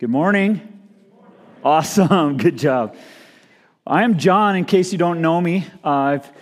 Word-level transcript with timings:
Good 0.00 0.10
morning. 0.10 0.60
Awesome. 1.62 2.36
Good 2.36 2.58
job. 2.58 2.96
I'm 3.86 4.18
John, 4.18 4.56
in 4.56 4.64
case 4.64 4.90
you 4.90 4.98
don't 4.98 5.20
know 5.20 5.40
me. 5.40 5.68
Uh, 5.84 5.88
I've 5.88 6.32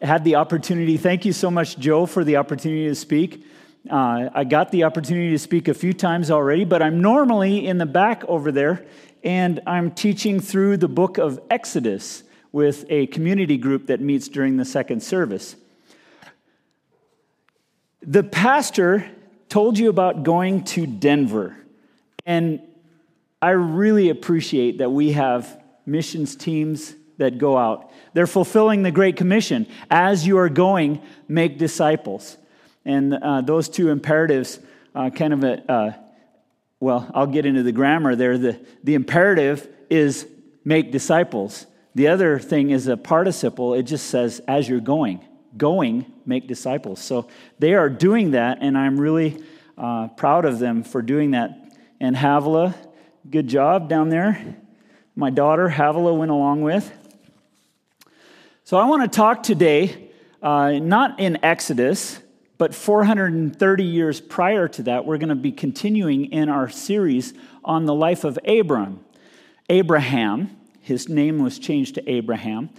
had 0.00 0.24
the 0.24 0.36
opportunity. 0.36 0.96
Thank 0.96 1.26
you 1.26 1.34
so 1.34 1.50
much, 1.50 1.78
Joe, 1.78 2.06
for 2.06 2.24
the 2.24 2.36
opportunity 2.36 2.88
to 2.88 2.94
speak. 2.94 3.44
Uh, 3.88 4.30
I 4.32 4.44
got 4.44 4.70
the 4.70 4.84
opportunity 4.84 5.28
to 5.28 5.38
speak 5.38 5.68
a 5.68 5.74
few 5.74 5.92
times 5.92 6.30
already, 6.30 6.64
but 6.64 6.80
I'm 6.80 7.02
normally 7.02 7.66
in 7.66 7.76
the 7.76 7.84
back 7.84 8.24
over 8.24 8.50
there, 8.50 8.86
and 9.22 9.60
I'm 9.66 9.90
teaching 9.90 10.40
through 10.40 10.78
the 10.78 10.88
book 10.88 11.18
of 11.18 11.38
Exodus 11.50 12.22
with 12.50 12.86
a 12.88 13.08
community 13.08 13.58
group 13.58 13.88
that 13.88 14.00
meets 14.00 14.26
during 14.26 14.56
the 14.56 14.64
second 14.64 15.02
service. 15.02 15.54
The 18.00 18.22
pastor 18.22 19.06
told 19.50 19.78
you 19.78 19.90
about 19.90 20.22
going 20.22 20.64
to 20.64 20.86
Denver, 20.86 21.58
and 22.24 22.62
I 23.42 23.50
really 23.50 24.08
appreciate 24.08 24.78
that 24.78 24.90
we 24.90 25.12
have 25.12 25.60
missions 25.84 26.36
teams 26.36 26.94
that 27.18 27.38
go 27.38 27.58
out. 27.58 27.90
They're 28.14 28.28
fulfilling 28.28 28.84
the 28.84 28.92
Great 28.92 29.16
Commission. 29.16 29.66
As 29.90 30.24
you 30.24 30.38
are 30.38 30.48
going, 30.48 31.02
make 31.26 31.58
disciples. 31.58 32.36
And 32.84 33.12
uh, 33.14 33.40
those 33.40 33.68
two 33.68 33.90
imperatives, 33.90 34.60
uh, 34.94 35.10
kind 35.10 35.32
of 35.32 35.42
a, 35.42 35.70
uh, 35.70 35.92
well, 36.78 37.10
I'll 37.14 37.26
get 37.26 37.44
into 37.44 37.64
the 37.64 37.72
grammar 37.72 38.14
there. 38.14 38.38
The, 38.38 38.64
the 38.84 38.94
imperative 38.94 39.68
is 39.90 40.26
make 40.64 40.92
disciples. 40.92 41.66
The 41.96 42.08
other 42.08 42.38
thing 42.38 42.70
is 42.70 42.86
a 42.86 42.96
participle, 42.96 43.74
it 43.74 43.82
just 43.82 44.06
says 44.06 44.40
as 44.46 44.68
you're 44.68 44.80
going. 44.80 45.20
Going, 45.56 46.06
make 46.24 46.46
disciples. 46.46 47.00
So 47.00 47.28
they 47.58 47.74
are 47.74 47.90
doing 47.90 48.30
that, 48.30 48.58
and 48.60 48.78
I'm 48.78 48.98
really 48.98 49.42
uh, 49.76 50.08
proud 50.08 50.44
of 50.44 50.58
them 50.58 50.82
for 50.82 51.02
doing 51.02 51.32
that. 51.32 51.76
And 52.00 52.16
Havilah, 52.16 52.74
Good 53.30 53.46
job 53.46 53.88
down 53.88 54.08
there. 54.08 54.56
My 55.14 55.30
daughter, 55.30 55.68
Havilah, 55.68 56.12
went 56.12 56.32
along 56.32 56.62
with. 56.62 56.92
So 58.64 58.76
I 58.76 58.86
want 58.86 59.02
to 59.02 59.16
talk 59.16 59.44
today, 59.44 60.10
uh, 60.42 60.72
not 60.72 61.20
in 61.20 61.38
Exodus, 61.44 62.18
but 62.58 62.74
430 62.74 63.84
years 63.84 64.20
prior 64.20 64.66
to 64.66 64.82
that. 64.84 65.06
We're 65.06 65.18
going 65.18 65.28
to 65.28 65.36
be 65.36 65.52
continuing 65.52 66.32
in 66.32 66.48
our 66.48 66.68
series 66.68 67.32
on 67.64 67.86
the 67.86 67.94
life 67.94 68.24
of 68.24 68.40
Abram. 68.44 69.04
Abraham, 69.68 70.56
his 70.80 71.08
name 71.08 71.40
was 71.40 71.60
changed 71.60 71.94
to 71.94 72.10
Abraham. 72.10 72.70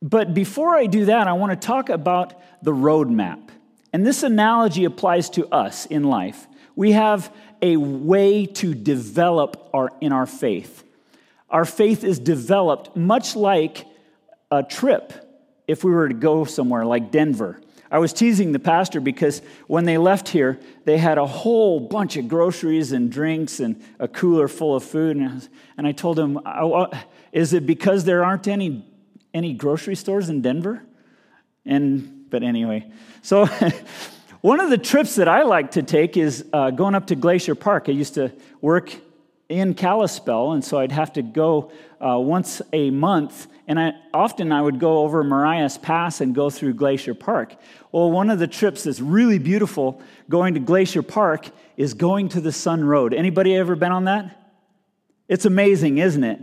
But 0.00 0.32
before 0.32 0.74
I 0.74 0.86
do 0.86 1.04
that, 1.04 1.28
I 1.28 1.34
want 1.34 1.52
to 1.52 1.66
talk 1.66 1.90
about 1.90 2.32
the 2.62 2.72
roadmap. 2.72 3.50
And 3.92 4.06
this 4.06 4.22
analogy 4.22 4.86
applies 4.86 5.28
to 5.30 5.46
us 5.48 5.84
in 5.84 6.04
life. 6.04 6.46
We 6.76 6.92
have 6.92 7.34
a 7.62 7.76
way 7.76 8.46
to 8.46 8.74
develop 8.74 9.70
our, 9.72 9.90
in 10.00 10.12
our 10.12 10.26
faith. 10.26 10.84
Our 11.48 11.64
faith 11.64 12.04
is 12.04 12.18
developed 12.18 12.96
much 12.96 13.36
like 13.36 13.86
a 14.50 14.62
trip 14.62 15.12
if 15.66 15.84
we 15.84 15.90
were 15.90 16.08
to 16.08 16.14
go 16.14 16.44
somewhere 16.44 16.84
like 16.84 17.10
Denver. 17.10 17.60
I 17.90 17.98
was 17.98 18.12
teasing 18.12 18.52
the 18.52 18.58
pastor 18.58 19.00
because 19.00 19.42
when 19.68 19.84
they 19.84 19.96
left 19.96 20.28
here, 20.28 20.58
they 20.84 20.98
had 20.98 21.18
a 21.18 21.26
whole 21.26 21.78
bunch 21.78 22.16
of 22.16 22.28
groceries 22.28 22.92
and 22.92 23.10
drinks 23.10 23.60
and 23.60 23.82
a 24.00 24.08
cooler 24.08 24.48
full 24.48 24.74
of 24.74 24.82
food. 24.82 25.16
And 25.16 25.86
I, 25.86 25.92
told 25.92 26.18
him, 26.18 26.40
Is 27.32 27.52
it 27.52 27.64
because 27.64 28.04
there 28.04 28.24
aren't 28.24 28.48
any, 28.48 28.84
any 29.32 29.54
grocery 29.54 29.94
stores 29.94 30.28
in 30.28 30.42
Denver? 30.42 30.82
And, 31.64 32.28
but 32.28 32.42
anyway, 32.42 32.90
so 33.22 33.48
One 34.46 34.60
of 34.60 34.70
the 34.70 34.78
trips 34.78 35.16
that 35.16 35.26
I 35.26 35.42
like 35.42 35.72
to 35.72 35.82
take 35.82 36.16
is 36.16 36.44
uh, 36.52 36.70
going 36.70 36.94
up 36.94 37.08
to 37.08 37.16
Glacier 37.16 37.56
Park. 37.56 37.86
I 37.88 37.90
used 37.90 38.14
to 38.14 38.30
work 38.60 38.94
in 39.48 39.74
Kalispell, 39.74 40.52
and 40.52 40.64
so 40.64 40.78
I'd 40.78 40.92
have 40.92 41.14
to 41.14 41.22
go 41.22 41.72
uh, 42.00 42.16
once 42.20 42.62
a 42.72 42.90
month. 42.90 43.48
And 43.66 43.76
I, 43.80 43.94
often 44.14 44.52
I 44.52 44.62
would 44.62 44.78
go 44.78 44.98
over 44.98 45.24
Marias 45.24 45.78
Pass 45.78 46.20
and 46.20 46.32
go 46.32 46.48
through 46.48 46.74
Glacier 46.74 47.12
Park. 47.12 47.56
Well, 47.90 48.12
one 48.12 48.30
of 48.30 48.38
the 48.38 48.46
trips 48.46 48.84
that's 48.84 49.00
really 49.00 49.40
beautiful 49.40 50.00
going 50.28 50.54
to 50.54 50.60
Glacier 50.60 51.02
Park 51.02 51.48
is 51.76 51.94
going 51.94 52.28
to 52.28 52.40
the 52.40 52.52
Sun 52.52 52.84
Road. 52.84 53.14
Anybody 53.14 53.56
ever 53.56 53.74
been 53.74 53.90
on 53.90 54.04
that? 54.04 54.54
It's 55.26 55.44
amazing, 55.44 55.98
isn't 55.98 56.22
it? 56.22 56.40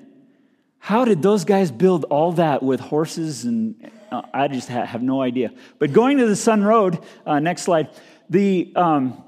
How 0.84 1.06
did 1.06 1.22
those 1.22 1.46
guys 1.46 1.72
build 1.72 2.04
all 2.10 2.34
that 2.34 2.62
with 2.62 2.82
horses 2.82 3.46
and 3.46 3.90
uh, 4.12 4.22
I 4.34 4.50
just 4.50 4.68
have 4.68 5.02
no 5.02 5.22
idea. 5.22 5.54
But 5.80 5.94
going 5.94 6.18
to 6.18 6.28
the 6.28 6.36
Sun 6.36 6.62
Road, 6.62 7.00
uh, 7.26 7.40
next 7.40 7.62
slide. 7.62 7.88
The, 8.30 8.70
um, 8.76 9.24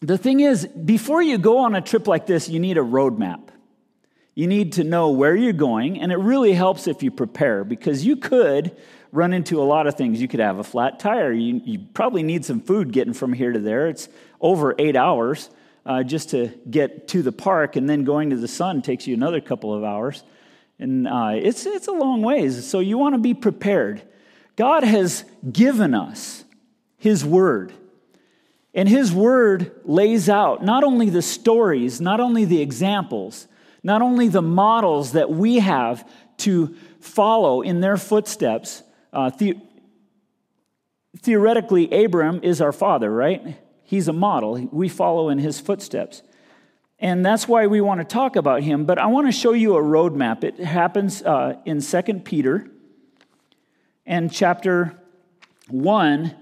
the 0.00 0.18
thing 0.18 0.40
is, 0.40 0.66
before 0.66 1.22
you 1.22 1.38
go 1.38 1.60
on 1.60 1.74
a 1.74 1.80
trip 1.80 2.06
like 2.06 2.26
this, 2.26 2.50
you 2.50 2.60
need 2.60 2.76
a 2.76 2.82
roadmap. 2.82 3.48
You 4.34 4.46
need 4.46 4.74
to 4.74 4.84
know 4.84 5.08
where 5.08 5.34
you're 5.34 5.54
going, 5.54 5.98
and 6.02 6.12
it 6.12 6.18
really 6.18 6.52
helps 6.52 6.86
if 6.86 7.02
you 7.02 7.10
prepare 7.10 7.64
because 7.64 8.04
you 8.04 8.16
could 8.16 8.76
run 9.10 9.32
into 9.32 9.62
a 9.62 9.64
lot 9.64 9.86
of 9.86 9.94
things. 9.94 10.20
You 10.20 10.28
could 10.28 10.40
have 10.40 10.58
a 10.58 10.64
flat 10.64 11.00
tire. 11.00 11.32
You, 11.32 11.62
you 11.64 11.78
probably 11.94 12.22
need 12.22 12.44
some 12.44 12.60
food 12.60 12.92
getting 12.92 13.14
from 13.14 13.32
here 13.32 13.52
to 13.52 13.58
there. 13.58 13.88
It's 13.88 14.10
over 14.38 14.74
eight 14.78 14.96
hours 14.96 15.48
uh, 15.86 16.02
just 16.02 16.28
to 16.32 16.48
get 16.70 17.08
to 17.08 17.22
the 17.22 17.32
park, 17.32 17.76
and 17.76 17.88
then 17.88 18.04
going 18.04 18.28
to 18.30 18.36
the 18.36 18.48
sun 18.48 18.82
takes 18.82 19.06
you 19.06 19.14
another 19.14 19.40
couple 19.40 19.72
of 19.72 19.82
hours. 19.82 20.22
And 20.78 21.06
uh, 21.06 21.32
it's, 21.34 21.66
it's 21.66 21.88
a 21.88 21.92
long 21.92 22.22
ways. 22.22 22.66
So 22.66 22.80
you 22.80 22.98
want 22.98 23.14
to 23.14 23.20
be 23.20 23.34
prepared. 23.34 24.02
God 24.56 24.84
has 24.84 25.24
given 25.50 25.94
us 25.94 26.44
His 26.96 27.24
Word. 27.24 27.72
And 28.74 28.88
His 28.88 29.12
Word 29.12 29.72
lays 29.84 30.28
out 30.28 30.64
not 30.64 30.84
only 30.84 31.10
the 31.10 31.22
stories, 31.22 32.00
not 32.00 32.20
only 32.20 32.44
the 32.44 32.60
examples, 32.60 33.46
not 33.82 34.02
only 34.02 34.28
the 34.28 34.42
models 34.42 35.12
that 35.12 35.30
we 35.30 35.58
have 35.60 36.08
to 36.38 36.74
follow 37.00 37.62
in 37.62 37.80
their 37.80 37.96
footsteps. 37.96 38.82
Uh, 39.12 39.30
the- 39.30 39.58
theoretically, 41.18 42.04
Abram 42.04 42.40
is 42.42 42.60
our 42.60 42.72
father, 42.72 43.10
right? 43.10 43.56
He's 43.84 44.08
a 44.08 44.12
model. 44.12 44.68
We 44.72 44.88
follow 44.88 45.28
in 45.28 45.38
his 45.38 45.60
footsteps. 45.60 46.22
And 46.98 47.24
that's 47.24 47.48
why 47.48 47.66
we 47.66 47.80
want 47.80 48.00
to 48.00 48.04
talk 48.04 48.36
about 48.36 48.62
him. 48.62 48.84
But 48.84 48.98
I 48.98 49.06
want 49.06 49.26
to 49.26 49.32
show 49.32 49.52
you 49.52 49.76
a 49.76 49.82
roadmap. 49.82 50.44
It 50.44 50.58
happens 50.58 51.22
uh, 51.22 51.56
in 51.64 51.80
2 51.80 52.02
Peter 52.20 52.70
and 54.06 54.32
chapter 54.32 54.94
1. 55.68 56.34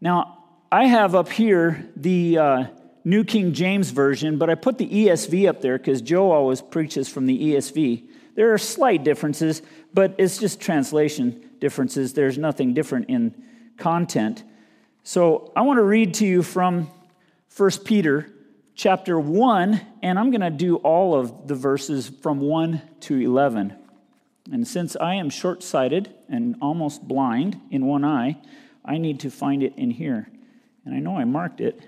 Now, 0.00 0.44
I 0.72 0.86
have 0.86 1.14
up 1.14 1.30
here 1.30 1.88
the 1.96 2.38
uh, 2.38 2.64
New 3.04 3.22
King 3.22 3.52
James 3.52 3.90
Version, 3.90 4.38
but 4.38 4.50
I 4.50 4.54
put 4.54 4.78
the 4.78 4.88
ESV 4.88 5.48
up 5.48 5.60
there 5.60 5.78
because 5.78 6.02
Joe 6.02 6.32
always 6.32 6.60
preaches 6.60 7.08
from 7.08 7.26
the 7.26 7.52
ESV. 7.52 8.08
There 8.34 8.52
are 8.52 8.58
slight 8.58 9.04
differences, 9.04 9.62
but 9.92 10.14
it's 10.18 10.38
just 10.38 10.60
translation 10.60 11.50
differences. 11.60 12.14
There's 12.14 12.36
nothing 12.36 12.74
different 12.74 13.08
in 13.08 13.34
content. 13.76 14.42
So 15.04 15.52
I 15.54 15.62
want 15.62 15.78
to 15.78 15.82
read 15.82 16.14
to 16.14 16.26
you 16.26 16.42
from 16.42 16.90
1 17.56 17.70
Peter 17.84 18.33
chapter 18.74 19.18
1, 19.18 19.80
and 20.02 20.18
I'm 20.18 20.30
going 20.30 20.40
to 20.40 20.50
do 20.50 20.76
all 20.76 21.18
of 21.18 21.48
the 21.48 21.54
verses 21.54 22.08
from 22.08 22.40
1 22.40 22.82
to 23.00 23.18
11. 23.18 23.76
And 24.52 24.66
since 24.66 24.96
I 24.96 25.14
am 25.14 25.30
short 25.30 25.62
sighted 25.62 26.12
and 26.28 26.56
almost 26.60 27.06
blind 27.06 27.60
in 27.70 27.86
one 27.86 28.04
eye, 28.04 28.36
I 28.84 28.98
need 28.98 29.20
to 29.20 29.30
find 29.30 29.62
it 29.62 29.74
in 29.76 29.90
here. 29.90 30.28
And 30.84 30.94
I 30.94 30.98
know 30.98 31.16
I 31.16 31.24
marked 31.24 31.60
it. 31.60 31.80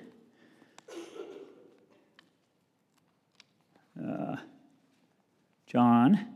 Uh, 4.02 4.36
John. 5.66 6.26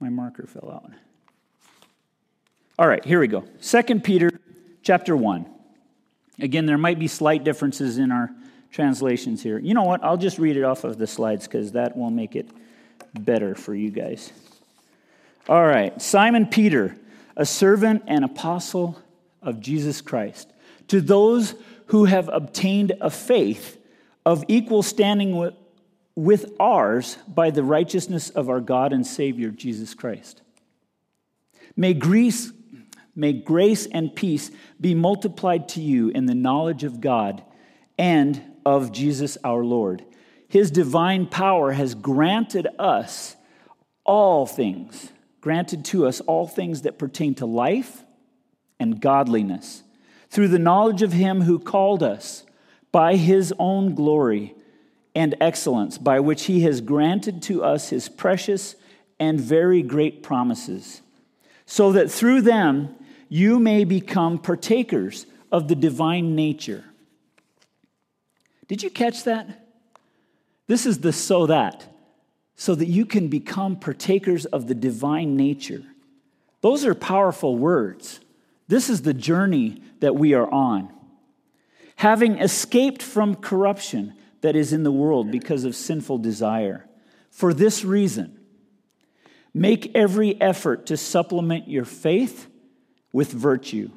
My 0.00 0.08
marker 0.08 0.46
fell 0.46 0.70
out. 0.70 0.92
All 2.78 2.86
right, 2.86 3.04
here 3.04 3.18
we 3.18 3.26
go. 3.26 3.44
2 3.60 4.00
Peter 4.00 4.30
chapter 4.82 5.16
1. 5.16 5.46
Again, 6.38 6.64
there 6.64 6.78
might 6.78 7.00
be 7.00 7.08
slight 7.08 7.42
differences 7.42 7.98
in 7.98 8.12
our 8.12 8.30
translations 8.70 9.42
here. 9.42 9.58
You 9.58 9.74
know 9.74 9.82
what? 9.82 10.04
I'll 10.04 10.16
just 10.16 10.38
read 10.38 10.56
it 10.56 10.62
off 10.62 10.84
of 10.84 10.96
the 10.96 11.08
slides 11.08 11.48
because 11.48 11.72
that 11.72 11.96
will 11.96 12.10
make 12.10 12.36
it 12.36 12.48
better 13.14 13.56
for 13.56 13.74
you 13.74 13.90
guys. 13.90 14.32
All 15.48 15.66
right, 15.66 16.00
Simon 16.00 16.46
Peter, 16.46 16.96
a 17.36 17.44
servant 17.44 18.04
and 18.06 18.24
apostle 18.24 19.02
of 19.42 19.58
Jesus 19.58 20.00
Christ, 20.00 20.48
to 20.86 21.00
those 21.00 21.56
who 21.86 22.04
have 22.04 22.28
obtained 22.28 22.92
a 23.00 23.10
faith 23.10 23.76
of 24.24 24.44
equal 24.46 24.84
standing 24.84 25.36
with, 26.14 26.52
ours 26.60 27.18
by 27.26 27.50
the 27.50 27.64
righteousness 27.64 28.30
of 28.30 28.48
our 28.48 28.60
God 28.60 28.92
and 28.92 29.04
Savior, 29.04 29.50
Jesus 29.50 29.94
Christ. 29.94 30.42
May 31.76 31.94
Greece 31.94 32.52
May 33.18 33.32
grace 33.32 33.86
and 33.86 34.14
peace 34.14 34.52
be 34.80 34.94
multiplied 34.94 35.68
to 35.70 35.80
you 35.80 36.08
in 36.10 36.26
the 36.26 36.36
knowledge 36.36 36.84
of 36.84 37.00
God 37.00 37.42
and 37.98 38.40
of 38.64 38.92
Jesus 38.92 39.36
our 39.42 39.64
Lord. 39.64 40.04
His 40.46 40.70
divine 40.70 41.26
power 41.26 41.72
has 41.72 41.96
granted 41.96 42.68
us 42.78 43.34
all 44.04 44.46
things, 44.46 45.12
granted 45.40 45.84
to 45.86 46.06
us 46.06 46.20
all 46.20 46.46
things 46.46 46.82
that 46.82 46.96
pertain 46.96 47.34
to 47.34 47.44
life 47.44 48.04
and 48.78 49.00
godliness, 49.00 49.82
through 50.30 50.48
the 50.48 50.58
knowledge 50.60 51.02
of 51.02 51.12
him 51.12 51.42
who 51.42 51.58
called 51.58 52.04
us 52.04 52.44
by 52.92 53.16
his 53.16 53.52
own 53.58 53.96
glory 53.96 54.54
and 55.16 55.34
excellence, 55.40 55.98
by 55.98 56.20
which 56.20 56.44
he 56.44 56.60
has 56.60 56.80
granted 56.80 57.42
to 57.42 57.64
us 57.64 57.90
his 57.90 58.08
precious 58.08 58.76
and 59.18 59.40
very 59.40 59.82
great 59.82 60.22
promises, 60.22 61.02
so 61.66 61.90
that 61.90 62.08
through 62.08 62.42
them 62.42 62.94
you 63.28 63.58
may 63.58 63.84
become 63.84 64.38
partakers 64.38 65.26
of 65.52 65.68
the 65.68 65.74
divine 65.74 66.34
nature. 66.34 66.84
Did 68.66 68.82
you 68.82 68.90
catch 68.90 69.24
that? 69.24 69.66
This 70.66 70.84
is 70.84 70.98
the 70.98 71.12
so 71.12 71.46
that, 71.46 71.86
so 72.54 72.74
that 72.74 72.88
you 72.88 73.06
can 73.06 73.28
become 73.28 73.76
partakers 73.76 74.44
of 74.44 74.68
the 74.68 74.74
divine 74.74 75.36
nature. 75.36 75.82
Those 76.60 76.84
are 76.84 76.94
powerful 76.94 77.56
words. 77.56 78.20
This 78.66 78.90
is 78.90 79.02
the 79.02 79.14
journey 79.14 79.82
that 80.00 80.14
we 80.14 80.34
are 80.34 80.50
on. 80.50 80.92
Having 81.96 82.38
escaped 82.38 83.02
from 83.02 83.34
corruption 83.34 84.14
that 84.42 84.54
is 84.54 84.72
in 84.72 84.82
the 84.82 84.92
world 84.92 85.30
because 85.30 85.64
of 85.64 85.74
sinful 85.74 86.18
desire. 86.18 86.86
For 87.30 87.54
this 87.54 87.84
reason, 87.84 88.38
make 89.54 89.94
every 89.96 90.40
effort 90.40 90.86
to 90.86 90.96
supplement 90.96 91.68
your 91.68 91.84
faith 91.84 92.46
with 93.12 93.32
virtue, 93.32 93.90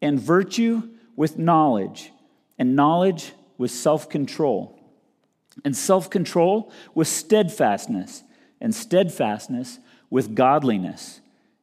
and 0.00 0.20
virtue 0.20 0.82
with 1.16 1.38
knowledge, 1.38 2.12
and 2.58 2.76
knowledge 2.76 3.32
with 3.58 3.70
self 3.70 4.08
control, 4.08 4.78
and 5.64 5.76
self 5.76 6.10
control 6.10 6.72
with 6.94 7.08
steadfastness, 7.08 8.22
and 8.60 8.74
steadfastness 8.74 9.78
with 10.10 10.34
godliness, 10.34 11.20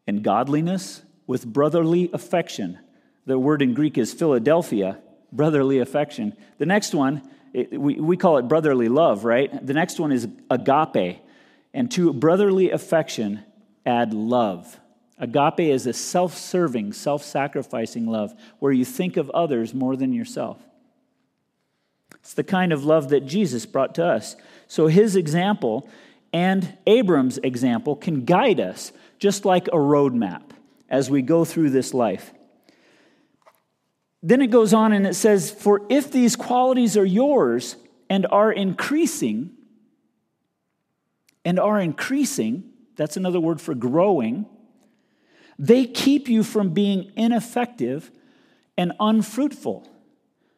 and 0.08 0.24
godliness 0.24 1.02
with 1.28 1.46
brotherly 1.46 2.10
affection. 2.14 2.80
The 3.26 3.38
word 3.38 3.62
in 3.62 3.76
Greek 3.76 3.98
is 3.98 4.14
Philadelphia, 4.14 4.98
brotherly 5.32 5.80
affection. 5.80 6.36
The 6.58 6.66
next 6.66 6.96
one, 6.96 7.22
we 7.54 8.18
call 8.18 8.38
it 8.38 8.48
brotherly 8.48 8.90
love, 8.90 9.26
right? 9.26 9.66
The 9.66 9.74
next 9.74 10.00
one 10.00 10.12
is 10.12 10.28
agape. 10.50 11.20
And 11.74 11.92
to 11.92 12.12
brotherly 12.14 12.72
affection, 12.72 13.44
add 13.86 14.14
love. 14.14 14.80
Agape 15.20 15.60
is 15.60 15.86
a 15.86 15.94
self 15.94 16.38
serving, 16.38 16.94
self 16.94 17.24
sacrificing 17.24 18.08
love 18.08 18.34
where 18.60 18.72
you 18.72 18.86
think 18.86 19.18
of 19.18 19.30
others 19.32 19.74
more 19.74 19.96
than 19.96 20.14
yourself. 20.14 20.58
It's 22.16 22.34
the 22.34 22.44
kind 22.44 22.72
of 22.72 22.86
love 22.86 23.10
that 23.10 23.26
Jesus 23.26 23.66
brought 23.66 23.96
to 23.96 24.06
us. 24.06 24.36
So 24.68 24.88
his 24.88 25.16
example 25.16 25.90
and 26.32 26.78
Abram's 26.86 27.38
example 27.40 27.96
can 27.96 28.26
guide 28.26 28.60
us 28.60 28.92
just 29.18 29.46
like 29.46 29.68
a 29.68 29.72
roadmap 29.72 30.44
as 30.90 31.10
we 31.10 31.22
go 31.22 31.44
through 31.44 31.72
this 31.72 31.94
life. 31.94 32.34
Then 34.22 34.42
it 34.42 34.48
goes 34.48 34.74
on 34.74 34.94
and 34.94 35.08
it 35.08 35.16
says, 35.16 35.50
For 35.50 35.82
if 35.90 36.12
these 36.12 36.36
qualities 36.36 36.98
are 36.98 37.06
yours 37.06 37.76
and 38.10 38.26
are 38.32 38.52
increasing, 38.52 39.52
and 41.46 41.60
are 41.60 41.80
increasing, 41.80 42.64
that's 42.96 43.18
another 43.18 43.40
word 43.40 43.62
for 43.62 43.74
growing, 43.74 44.46
they 45.60 45.86
keep 45.86 46.30
you 46.30 46.42
from 46.42 46.70
being 46.70 47.12
ineffective 47.18 48.10
and 48.78 48.94
unfruitful. 48.98 49.86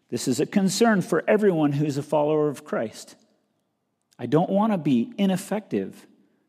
This 0.09 0.27
is 0.27 0.39
a 0.39 0.45
concern 0.45 1.01
for 1.01 1.23
everyone 1.27 1.71
who's 1.73 1.97
a 1.97 2.03
follower 2.03 2.47
of 2.49 2.63
Christ. 2.63 3.15
I 4.19 4.27
don't 4.27 4.51
want 4.51 4.71
to 4.73 4.77
be 4.77 5.11
ineffective. 5.17 6.05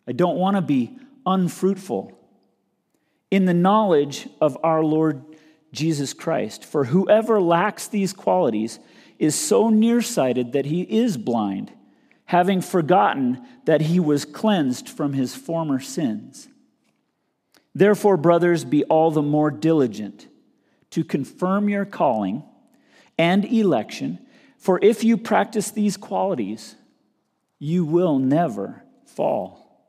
I 0.07 0.13
don't 0.13 0.37
want 0.37 0.57
to 0.57 0.61
be 0.61 0.99
unfruitful 1.25 2.19
in 3.31 3.47
the 3.47 3.55
knowledge 3.55 4.29
of 4.43 4.59
our 4.63 4.85
Lord 4.85 5.25
Jesus 5.73 6.13
Christ. 6.13 6.63
For 6.67 6.85
whoever 6.85 7.41
lacks 7.41 7.89
these 7.89 8.13
qualities 8.13 8.79
is 9.19 9.35
so 9.35 9.71
nearsighted 9.71 10.53
that 10.53 10.67
he 10.67 10.83
is 10.83 11.17
blind, 11.17 11.73
having 12.27 12.61
forgotten 12.61 13.41
that 13.65 13.81
he 13.81 13.99
was 13.99 14.27
cleansed 14.27 14.91
from 14.91 15.15
his 15.15 15.35
former 15.35 15.81
sins. 15.81 16.49
Therefore, 17.75 18.17
brothers, 18.17 18.65
be 18.65 18.85
all 18.85 19.11
the 19.11 19.23
more 19.23 19.51
diligent 19.51 20.29
to 20.91 21.05
confirm 21.05 21.69
your 21.69 21.85
calling 21.85 22.45
and 23.19 23.45
election, 23.45 24.19
for 24.59 24.79
if 24.83 25.03
you 25.03 25.17
practice 25.17 25.71
these 25.71 25.97
qualities, 25.97 26.77
you 27.59 27.85
will 27.85 28.19
never 28.19 28.83
fall. 29.07 29.87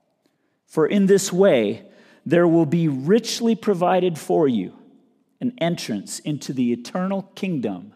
For 0.65 0.87
in 0.87 1.07
this 1.07 1.31
way, 1.31 1.83
there 2.25 2.47
will 2.47 2.65
be 2.65 2.87
richly 2.87 3.55
provided 3.55 4.17
for 4.17 4.47
you 4.47 4.73
an 5.41 5.53
entrance 5.57 6.19
into 6.19 6.53
the 6.53 6.71
eternal 6.71 7.23
kingdom 7.35 7.93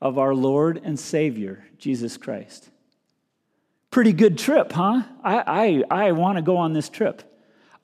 of 0.00 0.18
our 0.18 0.34
Lord 0.34 0.80
and 0.84 0.98
Savior, 0.98 1.64
Jesus 1.78 2.16
Christ. 2.16 2.70
Pretty 3.90 4.12
good 4.12 4.38
trip, 4.38 4.72
huh? 4.72 5.02
I, 5.24 5.82
I, 5.90 6.06
I 6.08 6.12
want 6.12 6.36
to 6.36 6.42
go 6.42 6.56
on 6.58 6.74
this 6.74 6.88
trip. 6.88 7.22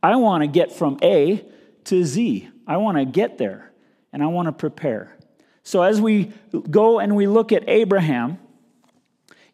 I 0.05 0.17
want 0.17 0.43
to 0.43 0.47
get 0.47 0.71
from 0.73 0.99
A 1.03 1.45
to 1.85 2.05
Z. 2.05 2.49
I 2.67 2.77
want 2.77 2.99
to 2.99 3.05
get 3.05 3.39
there 3.39 3.73
and 4.13 4.23
I 4.23 4.27
want 4.27 4.47
to 4.47 4.53
prepare. 4.53 5.17
So, 5.63 5.83
as 5.83 6.01
we 6.01 6.33
go 6.71 6.99
and 7.01 7.17
we 7.17 7.27
look 7.27 7.51
at 7.51 7.69
Abraham 7.69 8.39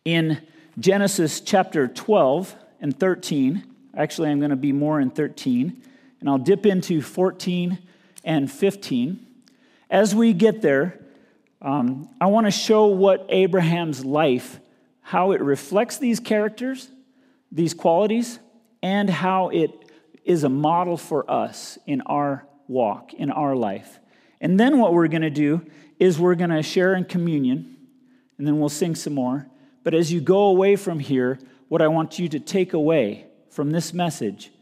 in 0.04 0.40
Genesis 0.78 1.40
chapter 1.40 1.86
12 1.86 2.54
and 2.80 2.98
13, 2.98 3.70
Actually, 3.96 4.30
I'm 4.30 4.38
going 4.38 4.50
to 4.50 4.56
be 4.56 4.72
more 4.72 5.00
in 5.00 5.10
13, 5.10 5.82
and 6.20 6.28
I'll 6.28 6.38
dip 6.38 6.64
into 6.64 7.02
14 7.02 7.78
and 8.24 8.50
15. 8.50 9.26
As 9.90 10.14
we 10.14 10.32
get 10.32 10.62
there, 10.62 11.00
um, 11.60 12.08
I 12.20 12.26
want 12.26 12.46
to 12.46 12.52
show 12.52 12.86
what 12.86 13.26
Abraham's 13.28 14.04
life, 14.04 14.60
how 15.02 15.32
it 15.32 15.40
reflects 15.40 15.98
these 15.98 16.20
characters, 16.20 16.88
these 17.50 17.74
qualities, 17.74 18.38
and 18.82 19.10
how 19.10 19.48
it 19.48 19.89
is 20.30 20.44
a 20.44 20.48
model 20.48 20.96
for 20.96 21.28
us 21.28 21.76
in 21.88 22.00
our 22.02 22.46
walk, 22.68 23.12
in 23.14 23.32
our 23.32 23.56
life. 23.56 23.98
And 24.40 24.60
then 24.60 24.78
what 24.78 24.94
we're 24.94 25.08
going 25.08 25.22
to 25.22 25.28
do 25.28 25.60
is 25.98 26.20
we're 26.20 26.36
going 26.36 26.50
to 26.50 26.62
share 26.62 26.94
in 26.94 27.04
communion, 27.04 27.76
and 28.38 28.46
then 28.46 28.60
we'll 28.60 28.68
sing 28.68 28.94
some 28.94 29.14
more. 29.14 29.48
But 29.82 29.92
as 29.92 30.12
you 30.12 30.20
go 30.20 30.44
away 30.44 30.76
from 30.76 31.00
here, 31.00 31.40
what 31.66 31.82
I 31.82 31.88
want 31.88 32.20
you 32.20 32.28
to 32.28 32.38
take 32.38 32.74
away 32.74 33.26
from 33.50 33.72
this 33.72 33.92
message 33.92 34.52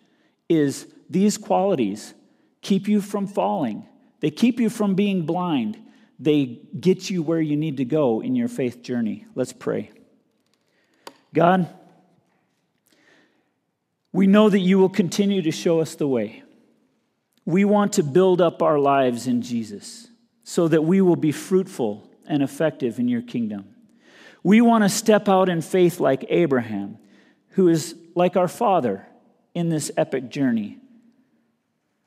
is 0.48 0.86
these 1.10 1.36
qualities 1.36 2.14
keep 2.62 2.88
you 2.88 3.02
from 3.02 3.26
falling, 3.26 3.86
they 4.20 4.30
keep 4.30 4.58
you 4.58 4.70
from 4.70 4.94
being 4.94 5.26
blind, 5.26 5.76
they 6.18 6.62
get 6.80 7.10
you 7.10 7.22
where 7.22 7.42
you 7.42 7.58
need 7.58 7.76
to 7.76 7.84
go 7.84 8.22
in 8.22 8.34
your 8.34 8.48
faith 8.48 8.82
journey. 8.82 9.26
Let's 9.34 9.52
pray. 9.52 9.90
God, 11.34 11.68
we 14.12 14.26
know 14.26 14.48
that 14.48 14.60
you 14.60 14.78
will 14.78 14.88
continue 14.88 15.42
to 15.42 15.50
show 15.50 15.80
us 15.80 15.94
the 15.94 16.08
way. 16.08 16.42
We 17.44 17.64
want 17.64 17.94
to 17.94 18.02
build 18.02 18.40
up 18.40 18.62
our 18.62 18.78
lives 18.78 19.26
in 19.26 19.42
Jesus 19.42 20.08
so 20.44 20.68
that 20.68 20.82
we 20.82 21.00
will 21.00 21.16
be 21.16 21.32
fruitful 21.32 22.10
and 22.26 22.42
effective 22.42 22.98
in 22.98 23.08
your 23.08 23.22
kingdom. 23.22 23.74
We 24.42 24.60
want 24.60 24.84
to 24.84 24.88
step 24.88 25.28
out 25.28 25.48
in 25.48 25.62
faith 25.62 25.98
like 26.00 26.24
Abraham, 26.28 26.98
who 27.50 27.68
is 27.68 27.94
like 28.14 28.36
our 28.36 28.48
Father 28.48 29.06
in 29.54 29.68
this 29.70 29.90
epic 29.96 30.28
journey. 30.28 30.78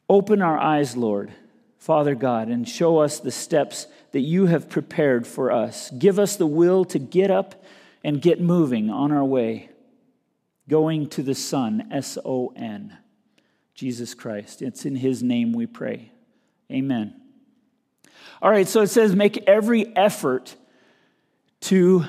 Open 0.08 0.42
our 0.42 0.58
eyes, 0.58 0.96
Lord, 0.96 1.32
Father 1.78 2.16
God, 2.16 2.48
and 2.48 2.68
show 2.68 3.00
us 3.00 3.20
the 3.20 3.32
steps 3.32 3.88
that 4.12 4.20
you 4.20 4.46
have 4.46 4.70
prepared 4.70 5.26
for 5.26 5.52
us. 5.52 5.90
Give 5.92 6.20
us 6.20 6.36
the 6.36 6.46
will 6.46 6.86
to 6.86 7.00
get 7.00 7.32
up 7.32 7.64
and 8.04 8.22
get 8.22 8.40
moving 8.40 8.90
on 8.90 9.12
our 9.12 9.26
way, 9.26 9.70
going 10.70 11.08
to 11.10 11.24
the 11.24 11.36
Son, 11.36 11.90
S 11.92 12.18
O 12.24 12.54
N, 12.56 12.98
Jesus 13.74 14.14
Christ. 14.14 14.62
It's 14.62 14.86
in 14.86 14.96
his 14.96 15.22
name 15.22 15.54
we 15.54 15.66
pray. 15.66 16.12
Amen. 16.72 17.16
All 18.42 18.50
right, 18.50 18.68
so 18.68 18.82
it 18.82 18.88
says, 18.88 19.16
make 19.16 19.38
every 19.48 19.96
effort 19.96 20.56
to 21.62 22.06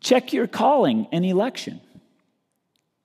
check 0.00 0.32
your 0.32 0.46
calling 0.46 1.08
and 1.10 1.24
election. 1.24 1.80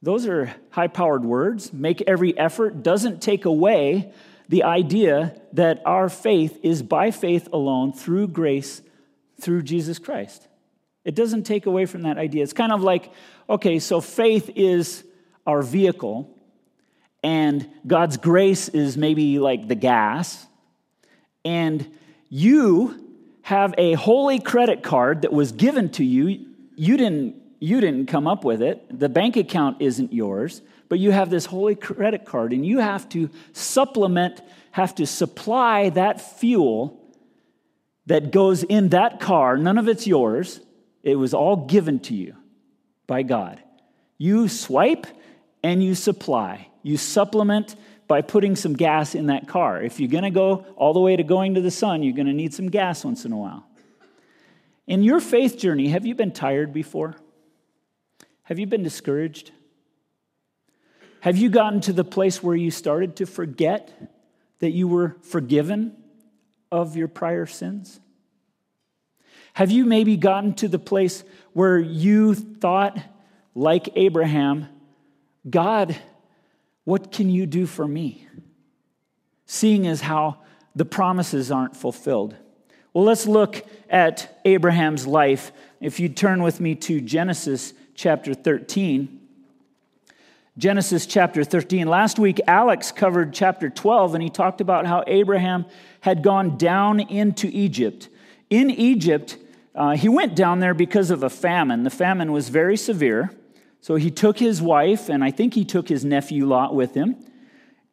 Those 0.02 0.28
are 0.28 0.54
high 0.70 0.88
powered 0.88 1.26
words. 1.26 1.74
Make 1.74 2.02
every 2.02 2.38
effort 2.38 2.84
doesn't 2.84 3.22
take 3.22 3.46
away 3.46 4.14
the 4.50 4.64
idea 4.64 5.40
that 5.54 5.82
our 5.86 6.10
faith 6.10 6.60
is 6.64 6.84
by 6.84 7.12
faith 7.12 7.50
alone, 7.52 7.92
through 7.92 8.28
grace, 8.30 8.82
through 9.42 9.64
Jesus 9.64 10.00
Christ. 10.00 10.48
It 11.08 11.16
doesn't 11.16 11.44
take 11.44 11.68
away 11.68 11.86
from 11.86 12.02
that 12.02 12.18
idea. 12.18 12.44
It's 12.44 12.52
kind 12.52 12.74
of 12.74 12.84
like, 12.84 13.14
okay, 13.50 13.80
so 13.80 14.02
faith 14.02 14.52
is 14.58 15.06
our 15.46 15.62
vehicle, 15.62 16.30
and 17.24 17.66
God's 17.88 18.18
grace 18.18 18.68
is 18.68 18.98
maybe 18.98 19.40
like 19.40 19.70
the 19.70 19.76
gas, 19.76 20.46
and 21.46 21.90
you 22.28 23.24
have 23.44 23.74
a 23.78 23.94
holy 23.94 24.40
credit 24.40 24.84
card 24.84 25.22
that 25.22 25.32
was 25.32 25.54
given 25.54 25.90
to 25.92 26.04
you. 26.04 26.46
You 26.76 26.98
didn't 26.98 27.38
you 27.62 27.80
didn't 27.80 28.08
come 28.08 28.28
up 28.28 28.44
with 28.44 28.62
it. 28.62 29.00
The 29.00 29.08
bank 29.08 29.38
account 29.38 29.82
isn't 29.82 30.12
yours, 30.12 30.62
but 30.90 31.00
you 31.00 31.12
have 31.12 31.30
this 31.30 31.46
holy 31.46 31.76
credit 31.76 32.26
card 32.26 32.52
and 32.52 32.66
you 32.66 32.80
have 32.80 33.08
to 33.10 33.30
supplement, 33.54 34.42
have 34.72 34.94
to 34.96 35.08
supply 35.08 35.90
that 35.92 36.20
fuel 36.20 37.02
that 38.08 38.32
goes 38.32 38.64
in 38.64 38.90
that 38.90 39.22
car. 39.22 39.58
None 39.58 39.78
of 39.78 39.88
it's 39.88 40.06
yours, 40.06 40.60
it 41.08 41.16
was 41.16 41.34
all 41.34 41.56
given 41.56 42.00
to 42.02 42.14
you 42.14 42.36
by 43.08 43.24
God. 43.24 43.62
You 44.18 44.50
swipe 44.50 45.08
and 45.64 45.82
you 45.82 45.96
supply, 45.96 46.68
you 46.84 46.98
supplement 46.98 47.76
by 48.08 48.22
putting 48.22 48.56
some 48.56 48.74
gas 48.74 49.16
in 49.16 49.28
that 49.28 49.48
car. 49.48 49.82
If 49.82 50.00
you're 50.00 50.10
going 50.10 50.26
to 50.26 50.30
go 50.30 50.66
all 50.76 50.94
the 50.94 51.00
way 51.00 51.16
to 51.16 51.24
going 51.24 51.56
to 51.56 51.62
the 51.62 51.72
sun, 51.72 52.04
you're 52.04 52.16
going 52.16 52.28
to 52.28 52.34
need 52.34 52.54
some 52.54 52.68
gas 52.70 53.06
once 53.06 53.24
in 53.24 53.32
a 53.32 53.38
while. 53.38 53.66
In 54.86 55.02
your 55.02 55.20
faith 55.20 55.58
journey, 55.58 55.90
have 55.90 56.06
you 56.06 56.14
been 56.14 56.32
tired 56.32 56.74
before? 56.74 57.16
Have 58.44 58.60
you 58.60 58.68
been 58.68 58.84
discouraged? 58.84 59.52
Have 61.22 61.38
you 61.38 61.50
gotten 61.50 61.82
to 61.82 61.94
the 61.94 62.06
place 62.06 62.44
where 62.44 62.56
you 62.56 62.72
started 62.72 63.18
to 63.18 63.26
forget 63.26 64.12
that 64.60 64.72
you 64.72 64.88
were 64.88 65.18
forgiven 65.22 65.96
of 66.72 66.96
your 66.98 67.08
prior 67.08 67.46
sins? 67.46 68.00
Have 69.58 69.72
you 69.72 69.86
maybe 69.86 70.18
gotten 70.18 70.54
to 70.54 70.68
the 70.68 70.78
place 70.78 71.24
where 71.54 71.80
you 71.80 72.36
thought, 72.36 73.00
like 73.56 73.90
Abraham, 73.96 74.68
God, 75.50 75.98
what 76.84 77.12
can 77.12 77.32
you 77.32 77.48
do 77.48 77.66
for 77.66 77.88
me? 77.88 78.28
Seeing 79.48 79.88
as 79.88 80.02
how 80.02 80.38
the 80.76 80.86
promises 80.86 81.50
aren't 81.50 81.76
fulfilled. 81.76 82.36
Well, 82.94 83.04
let's 83.04 83.26
look 83.26 83.66
at 83.90 84.40
Abraham's 84.46 85.08
life. 85.08 85.52
If 85.82 86.00
you 86.00 86.08
turn 86.08 86.44
with 86.44 86.62
me 86.62 86.76
to 86.76 87.02
Genesis 87.02 87.74
chapter 87.96 88.36
13. 88.36 89.22
Genesis 90.60 91.08
chapter 91.08 91.44
13. 91.44 91.88
Last 91.88 92.20
week, 92.20 92.40
Alex 92.46 92.92
covered 92.92 93.34
chapter 93.34 93.72
12, 93.72 94.14
and 94.14 94.22
he 94.22 94.30
talked 94.30 94.62
about 94.62 94.86
how 94.86 95.04
Abraham 95.08 95.66
had 96.02 96.22
gone 96.22 96.60
down 96.60 97.00
into 97.00 97.48
Egypt. 97.52 98.10
In 98.52 98.70
Egypt, 98.70 99.38
uh, 99.77 99.91
he 99.91 100.10
went 100.10 100.36
down 100.36 100.60
there 100.60 100.74
because 100.74 101.12
of 101.12 101.22
a 101.22 101.29
famine. 101.29 101.84
The 101.84 101.91
famine 101.91 102.31
was 102.31 102.50
very 102.50 102.75
severe. 102.75 103.31
So 103.79 103.96
he 103.96 104.10
took 104.10 104.39
his 104.39 104.60
wife, 104.60 105.07
and 105.07 105.24
I 105.24 105.29
think 105.29 105.53
he 105.53 105.63
took 105.63 105.88
his 105.88 106.03
nephew 106.03 106.48
Lot 106.48 106.74
with 106.74 106.96
him. 106.96 107.15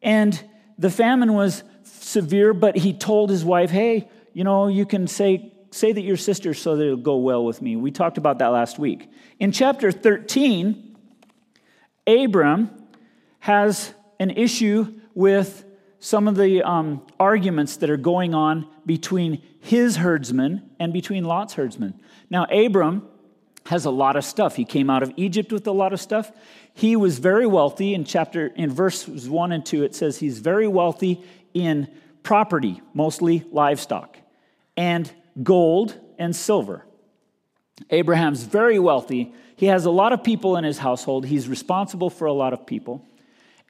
And 0.01 0.43
the 0.79 0.89
famine 0.89 1.33
was 1.33 1.63
severe, 1.83 2.53
but 2.53 2.75
he 2.75 2.91
told 2.91 3.29
his 3.29 3.45
wife, 3.45 3.69
hey, 3.69 4.09
you 4.33 4.43
know, 4.43 4.67
you 4.67 4.87
can 4.87 5.05
say, 5.05 5.53
say 5.69 5.91
that 5.91 6.01
your 6.01 6.17
sister 6.17 6.55
so 6.55 6.75
that 6.75 6.83
it'll 6.83 6.97
go 6.97 7.17
well 7.17 7.45
with 7.45 7.61
me. 7.61 7.75
We 7.75 7.91
talked 7.91 8.17
about 8.17 8.39
that 8.39 8.47
last 8.47 8.79
week. 8.79 9.07
In 9.39 9.51
chapter 9.51 9.91
13, 9.91 10.97
Abram 12.07 12.71
has 13.39 13.93
an 14.19 14.31
issue 14.31 14.99
with 15.13 15.63
some 16.05 16.27
of 16.27 16.35
the 16.35 16.61
um, 16.61 17.01
arguments 17.19 17.77
that 17.77 17.89
are 17.89 17.97
going 17.97 18.35
on 18.35 18.67
between 18.85 19.41
his 19.59 19.95
herdsmen 19.95 20.61
and 20.79 20.93
between 20.93 21.25
Lot's 21.25 21.55
herdsmen. 21.55 21.99
Now, 22.29 22.45
Abram 22.45 23.07
has 23.65 23.85
a 23.85 23.89
lot 23.89 24.15
of 24.15 24.23
stuff. 24.23 24.55
He 24.55 24.65
came 24.65 24.91
out 24.91 25.01
of 25.01 25.11
Egypt 25.17 25.51
with 25.51 25.65
a 25.65 25.71
lot 25.71 25.93
of 25.93 25.99
stuff. 25.99 26.31
He 26.75 26.95
was 26.95 27.17
very 27.17 27.47
wealthy. 27.47 27.95
In 27.95 28.05
chapter 28.05 28.45
in 28.55 28.69
verses 28.69 29.27
1 29.27 29.51
and 29.51 29.65
2 29.65 29.83
it 29.83 29.95
says 29.95 30.19
he's 30.19 30.37
very 30.37 30.67
wealthy 30.67 31.23
in 31.55 31.87
property, 32.21 32.83
mostly 32.93 33.43
livestock, 33.51 34.15
and 34.77 35.11
gold 35.41 35.99
and 36.19 36.35
silver. 36.35 36.85
Abraham's 37.89 38.43
very 38.43 38.77
wealthy. 38.77 39.33
He 39.55 39.65
has 39.65 39.85
a 39.85 39.91
lot 39.91 40.13
of 40.13 40.23
people 40.23 40.55
in 40.55 40.65
his 40.65 40.77
household. 40.77 41.25
He's 41.25 41.49
responsible 41.49 42.11
for 42.11 42.25
a 42.25 42.33
lot 42.33 42.53
of 42.53 42.67
people. 42.67 43.03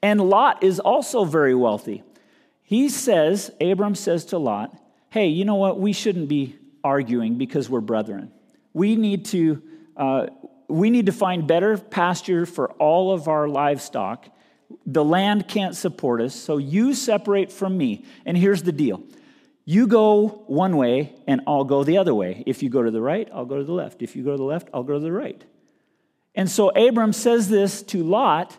And 0.02 0.20
Lot 0.20 0.62
is 0.62 0.78
also 0.78 1.24
very 1.24 1.54
wealthy. 1.54 2.02
He 2.66 2.88
says, 2.88 3.50
Abram 3.60 3.94
says 3.94 4.26
to 4.26 4.38
Lot, 4.38 4.76
Hey, 5.08 5.28
you 5.28 5.44
know 5.44 5.54
what? 5.54 5.80
We 5.80 5.92
shouldn't 5.92 6.28
be 6.28 6.56
arguing 6.84 7.38
because 7.38 7.70
we're 7.70 7.80
brethren. 7.80 8.32
We 8.74 8.96
need 8.96 9.24
to 9.26 9.62
uh, 9.96 10.26
we 10.68 10.90
need 10.90 11.06
to 11.06 11.12
find 11.12 11.46
better 11.46 11.78
pasture 11.78 12.44
for 12.44 12.72
all 12.72 13.12
of 13.12 13.28
our 13.28 13.48
livestock. 13.48 14.26
The 14.84 15.04
land 15.04 15.46
can't 15.46 15.76
support 15.76 16.20
us, 16.20 16.34
so 16.34 16.58
you 16.58 16.92
separate 16.92 17.52
from 17.52 17.78
me. 17.78 18.04
And 18.24 18.36
here's 18.36 18.62
the 18.62 18.72
deal 18.72 19.02
you 19.64 19.86
go 19.86 20.44
one 20.48 20.76
way, 20.76 21.14
and 21.26 21.40
I'll 21.46 21.64
go 21.64 21.84
the 21.84 21.98
other 21.98 22.14
way. 22.14 22.42
If 22.46 22.62
you 22.62 22.68
go 22.68 22.82
to 22.82 22.90
the 22.90 23.00
right, 23.00 23.28
I'll 23.32 23.44
go 23.44 23.58
to 23.58 23.64
the 23.64 23.72
left. 23.72 24.02
If 24.02 24.16
you 24.16 24.22
go 24.22 24.32
to 24.32 24.36
the 24.36 24.42
left, 24.44 24.68
I'll 24.74 24.82
go 24.82 24.94
to 24.94 25.00
the 25.00 25.12
right. 25.12 25.42
And 26.34 26.50
so 26.50 26.68
Abram 26.70 27.12
says 27.12 27.48
this 27.48 27.82
to 27.84 28.02
Lot, 28.02 28.58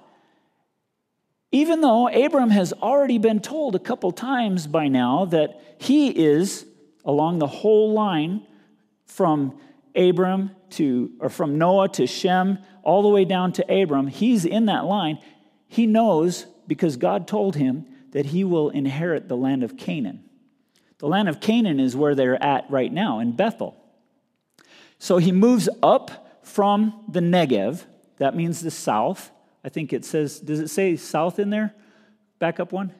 even 1.51 1.81
though 1.81 2.07
Abram 2.09 2.49
has 2.49 2.73
already 2.73 3.17
been 3.17 3.39
told 3.39 3.75
a 3.75 3.79
couple 3.79 4.11
times 4.11 4.67
by 4.67 4.87
now 4.87 5.25
that 5.25 5.61
he 5.79 6.09
is 6.09 6.65
along 7.05 7.39
the 7.39 7.47
whole 7.47 7.93
line 7.93 8.45
from 9.05 9.57
Abram 9.95 10.51
to, 10.71 11.11
or 11.19 11.29
from 11.29 11.57
Noah 11.57 11.89
to 11.89 12.05
Shem, 12.05 12.59
all 12.83 13.01
the 13.01 13.07
way 13.07 13.25
down 13.25 13.53
to 13.53 13.81
Abram, 13.81 14.07
he's 14.07 14.45
in 14.45 14.65
that 14.65 14.85
line. 14.85 15.19
He 15.67 15.87
knows 15.87 16.45
because 16.67 16.97
God 16.97 17.27
told 17.27 17.55
him 17.55 17.85
that 18.11 18.27
he 18.27 18.43
will 18.43 18.69
inherit 18.69 19.27
the 19.27 19.37
land 19.37 19.63
of 19.63 19.77
Canaan. 19.77 20.23
The 20.99 21.07
land 21.07 21.29
of 21.29 21.39
Canaan 21.39 21.79
is 21.79 21.95
where 21.95 22.15
they're 22.15 22.41
at 22.41 22.69
right 22.69 22.91
now, 22.91 23.19
in 23.19 23.33
Bethel. 23.33 23.75
So 24.99 25.17
he 25.17 25.31
moves 25.31 25.69
up 25.83 26.39
from 26.43 27.05
the 27.07 27.19
Negev, 27.19 27.85
that 28.17 28.35
means 28.35 28.61
the 28.61 28.71
south. 28.71 29.31
I 29.67 29.69
think 29.69 29.91
it 29.91 30.05
says, 30.05 30.39
does 30.39 30.61
it 30.61 30.69
say 30.69 30.95
south 30.95 31.39
in 31.39 31.49
there? 31.49 31.75
Back 32.39 32.61
up 32.61 32.71
one. 32.71 32.93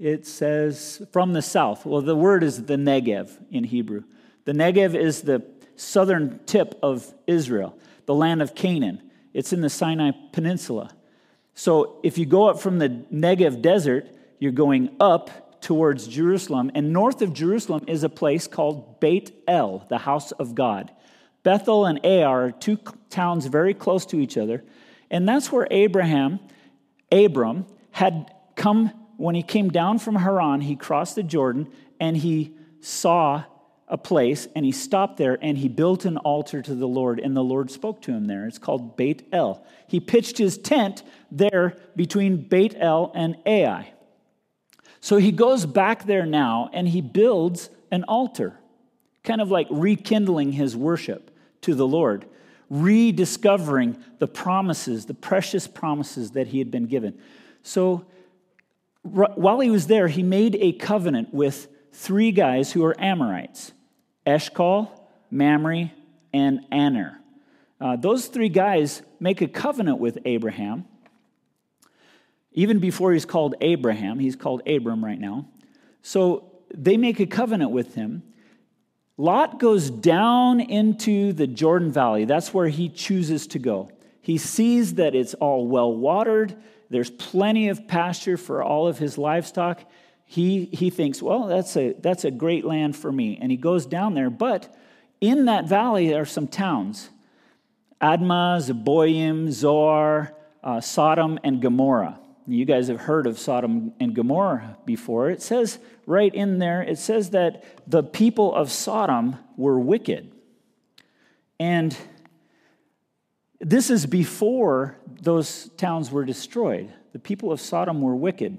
It 0.00 0.26
says 0.26 1.00
from 1.12 1.32
the 1.32 1.42
south. 1.42 1.86
Well, 1.86 2.02
the 2.02 2.16
word 2.16 2.42
is 2.42 2.64
the 2.64 2.74
Negev 2.74 3.30
in 3.52 3.62
Hebrew. 3.62 4.02
The 4.46 4.52
Negev 4.52 4.96
is 4.96 5.22
the 5.22 5.44
southern 5.76 6.40
tip 6.44 6.76
of 6.82 7.14
Israel, 7.28 7.78
the 8.06 8.16
land 8.16 8.42
of 8.42 8.56
Canaan. 8.56 9.00
It's 9.32 9.52
in 9.52 9.60
the 9.60 9.70
Sinai 9.70 10.10
Peninsula. 10.32 10.90
So 11.54 12.00
if 12.02 12.18
you 12.18 12.26
go 12.26 12.48
up 12.48 12.58
from 12.58 12.80
the 12.80 12.88
Negev 12.88 13.62
desert, 13.62 14.08
you're 14.40 14.50
going 14.50 14.96
up 14.98 15.62
towards 15.62 16.08
Jerusalem. 16.08 16.72
And 16.74 16.92
north 16.92 17.22
of 17.22 17.32
Jerusalem 17.32 17.84
is 17.86 18.02
a 18.02 18.08
place 18.08 18.48
called 18.48 18.98
Beit 18.98 19.30
El, 19.46 19.86
the 19.88 19.98
house 19.98 20.32
of 20.32 20.56
God. 20.56 20.90
Bethel 21.44 21.86
and 21.86 22.00
Ai 22.04 22.24
are 22.24 22.50
two 22.50 22.76
towns 23.08 23.46
very 23.46 23.72
close 23.72 24.04
to 24.06 24.18
each 24.18 24.36
other. 24.36 24.64
And 25.10 25.28
that's 25.28 25.50
where 25.50 25.66
Abraham, 25.70 26.40
Abram, 27.10 27.66
had 27.90 28.32
come 28.54 28.92
when 29.16 29.34
he 29.34 29.42
came 29.42 29.70
down 29.70 29.98
from 29.98 30.16
Haran. 30.16 30.60
He 30.60 30.76
crossed 30.76 31.16
the 31.16 31.22
Jordan 31.22 31.70
and 31.98 32.16
he 32.16 32.54
saw 32.80 33.44
a 33.88 33.98
place 33.98 34.46
and 34.54 34.64
he 34.64 34.70
stopped 34.72 35.16
there 35.16 35.36
and 35.42 35.58
he 35.58 35.68
built 35.68 36.04
an 36.04 36.16
altar 36.16 36.62
to 36.62 36.74
the 36.74 36.86
Lord 36.86 37.18
and 37.18 37.36
the 37.36 37.42
Lord 37.42 37.70
spoke 37.70 38.00
to 38.02 38.12
him 38.12 38.26
there. 38.26 38.46
It's 38.46 38.58
called 38.58 38.96
Beit 38.96 39.26
El. 39.32 39.64
He 39.88 39.98
pitched 39.98 40.38
his 40.38 40.56
tent 40.56 41.02
there 41.30 41.76
between 41.96 42.48
Beit 42.48 42.76
El 42.78 43.10
and 43.14 43.36
Ai. 43.44 43.92
So 45.00 45.16
he 45.16 45.32
goes 45.32 45.66
back 45.66 46.06
there 46.06 46.24
now 46.24 46.70
and 46.72 46.88
he 46.88 47.00
builds 47.00 47.68
an 47.90 48.04
altar, 48.04 48.58
kind 49.24 49.40
of 49.40 49.50
like 49.50 49.66
rekindling 49.70 50.52
his 50.52 50.76
worship 50.76 51.30
to 51.62 51.74
the 51.74 51.86
Lord, 51.86 52.26
rediscovering 52.70 54.02
the 54.20 54.28
promises, 54.28 55.06
the 55.06 55.14
precious 55.14 55.66
promises 55.66 56.30
that 56.30 56.46
he 56.46 56.58
had 56.58 56.70
been 56.70 56.86
given. 56.86 57.18
So 57.62 58.06
while 59.02 59.60
he 59.60 59.70
was 59.70 59.86
there, 59.88 60.08
he 60.08 60.22
made 60.22 60.56
a 60.56 60.72
covenant 60.72 61.34
with 61.34 61.68
three 61.92 62.32
guys 62.32 62.72
who 62.72 62.84
are 62.84 62.98
Amorites. 63.00 63.72
Eshcol, 64.26 65.10
Mamre, 65.30 65.90
and 66.32 66.60
Aner. 66.70 67.20
Uh, 67.80 67.96
those 67.96 68.26
three 68.26 68.50
guys 68.50 69.02
make 69.18 69.40
a 69.40 69.48
covenant 69.48 69.98
with 69.98 70.18
Abraham. 70.24 70.84
Even 72.52 72.78
before 72.78 73.12
he's 73.12 73.24
called 73.24 73.54
Abraham, 73.60 74.18
he's 74.18 74.36
called 74.36 74.62
Abram 74.68 75.04
right 75.04 75.18
now. 75.18 75.46
So 76.02 76.52
they 76.74 76.96
make 76.96 77.20
a 77.20 77.26
covenant 77.26 77.70
with 77.70 77.94
him. 77.94 78.22
Lot 79.20 79.58
goes 79.58 79.90
down 79.90 80.60
into 80.60 81.32
the 81.32 81.46
Jordan 81.46 81.92
Valley. 81.92 82.24
That's 82.24 82.54
where 82.54 82.68
he 82.68 82.88
chooses 82.88 83.46
to 83.48 83.58
go. 83.58 83.90
He 84.22 84.38
sees 84.38 84.94
that 84.94 85.14
it's 85.14 85.34
all 85.34 85.66
well 85.66 85.94
watered, 85.94 86.56
there's 86.88 87.10
plenty 87.10 87.68
of 87.68 87.86
pasture 87.86 88.36
for 88.36 88.62
all 88.62 88.88
of 88.88 88.98
his 88.98 89.16
livestock 89.16 89.80
he, 90.30 90.66
he 90.66 90.90
thinks, 90.90 91.20
well, 91.20 91.48
that's 91.48 91.76
a, 91.76 91.92
that's 91.94 92.24
a 92.24 92.30
great 92.30 92.64
land 92.64 92.94
for 92.94 93.10
me. 93.10 93.36
And 93.42 93.50
he 93.50 93.56
goes 93.56 93.84
down 93.84 94.14
there. 94.14 94.30
But 94.30 94.72
in 95.20 95.46
that 95.46 95.66
valley 95.66 96.14
are 96.14 96.24
some 96.24 96.46
towns 96.46 97.10
Admah, 98.00 98.62
Zeboim, 98.62 99.50
Zoar, 99.50 100.32
uh, 100.62 100.80
Sodom, 100.80 101.40
and 101.42 101.60
Gomorrah. 101.60 102.16
You 102.46 102.64
guys 102.64 102.88
have 102.88 103.00
heard 103.00 103.26
of 103.26 103.38
Sodom 103.38 103.92
and 104.00 104.14
Gomorrah 104.14 104.76
before. 104.84 105.30
It 105.30 105.42
says 105.42 105.78
right 106.06 106.34
in 106.34 106.58
there, 106.58 106.82
it 106.82 106.98
says 106.98 107.30
that 107.30 107.64
the 107.86 108.02
people 108.02 108.54
of 108.54 108.70
Sodom 108.70 109.36
were 109.56 109.78
wicked. 109.78 110.32
And 111.58 111.96
this 113.60 113.90
is 113.90 114.06
before 114.06 114.96
those 115.20 115.68
towns 115.76 116.10
were 116.10 116.24
destroyed. 116.24 116.92
The 117.12 117.18
people 117.18 117.52
of 117.52 117.60
Sodom 117.60 118.00
were 118.00 118.16
wicked. 118.16 118.58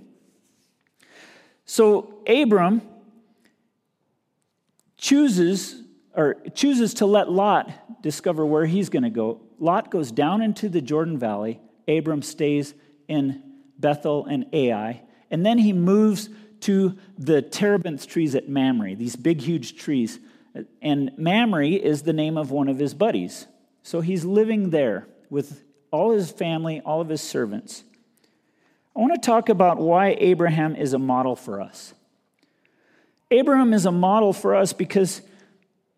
So 1.65 2.21
Abram 2.27 2.81
chooses 4.97 5.81
or 6.15 6.35
chooses 6.53 6.93
to 6.95 7.05
let 7.05 7.31
Lot 7.31 8.01
discover 8.01 8.45
where 8.45 8.65
he's 8.65 8.89
going 8.89 9.03
to 9.03 9.09
go. 9.09 9.41
Lot 9.59 9.89
goes 9.89 10.11
down 10.11 10.41
into 10.41 10.69
the 10.69 10.81
Jordan 10.81 11.17
Valley. 11.17 11.59
Abram 11.87 12.21
stays 12.21 12.73
in 13.07 13.41
Bethel 13.81 14.25
and 14.25 14.45
Ai, 14.53 15.01
and 15.29 15.45
then 15.45 15.57
he 15.57 15.73
moves 15.73 16.29
to 16.61 16.95
the 17.17 17.41
terebinth 17.41 18.07
trees 18.07 18.35
at 18.35 18.47
Mamre, 18.47 18.95
these 18.95 19.15
big, 19.15 19.41
huge 19.41 19.75
trees. 19.75 20.19
And 20.81 21.11
Mamre 21.17 21.67
is 21.67 22.03
the 22.03 22.13
name 22.13 22.37
of 22.37 22.51
one 22.51 22.67
of 22.67 22.77
his 22.77 22.93
buddies. 22.93 23.47
So 23.83 24.01
he's 24.01 24.25
living 24.25 24.69
there 24.69 25.07
with 25.29 25.63
all 25.89 26.11
his 26.11 26.31
family, 26.31 26.81
all 26.81 27.01
of 27.01 27.09
his 27.09 27.21
servants. 27.21 27.83
I 28.95 28.99
want 28.99 29.13
to 29.13 29.25
talk 29.25 29.49
about 29.49 29.77
why 29.77 30.15
Abraham 30.19 30.75
is 30.75 30.93
a 30.93 30.99
model 30.99 31.35
for 31.35 31.61
us. 31.61 31.93
Abraham 33.31 33.73
is 33.73 33.85
a 33.85 33.91
model 33.91 34.33
for 34.33 34.55
us 34.55 34.73
because, 34.73 35.21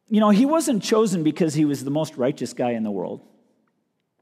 you 0.08 0.20
know, 0.20 0.30
he 0.30 0.46
wasn't 0.46 0.84
chosen 0.84 1.24
because 1.24 1.56
he 1.56 1.66
was 1.66 1.84
the 1.84 1.92
most 1.92 2.16
righteous 2.16 2.54
guy 2.54 2.72
in 2.72 2.84
the 2.84 2.92
world. 2.92 3.22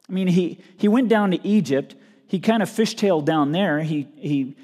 I 0.10 0.13
mean, 0.13 0.27
he, 0.27 0.60
he 0.77 0.88
went 0.88 1.10
down 1.10 1.32
to 1.32 1.48
Egypt. 1.48 1.96
He 2.32 2.40
kind 2.40 2.64
of 2.64 2.70
fishtailed 2.70 3.26
down 3.26 3.52
there. 3.52 3.82
He, 3.82 4.08
he 4.16 4.56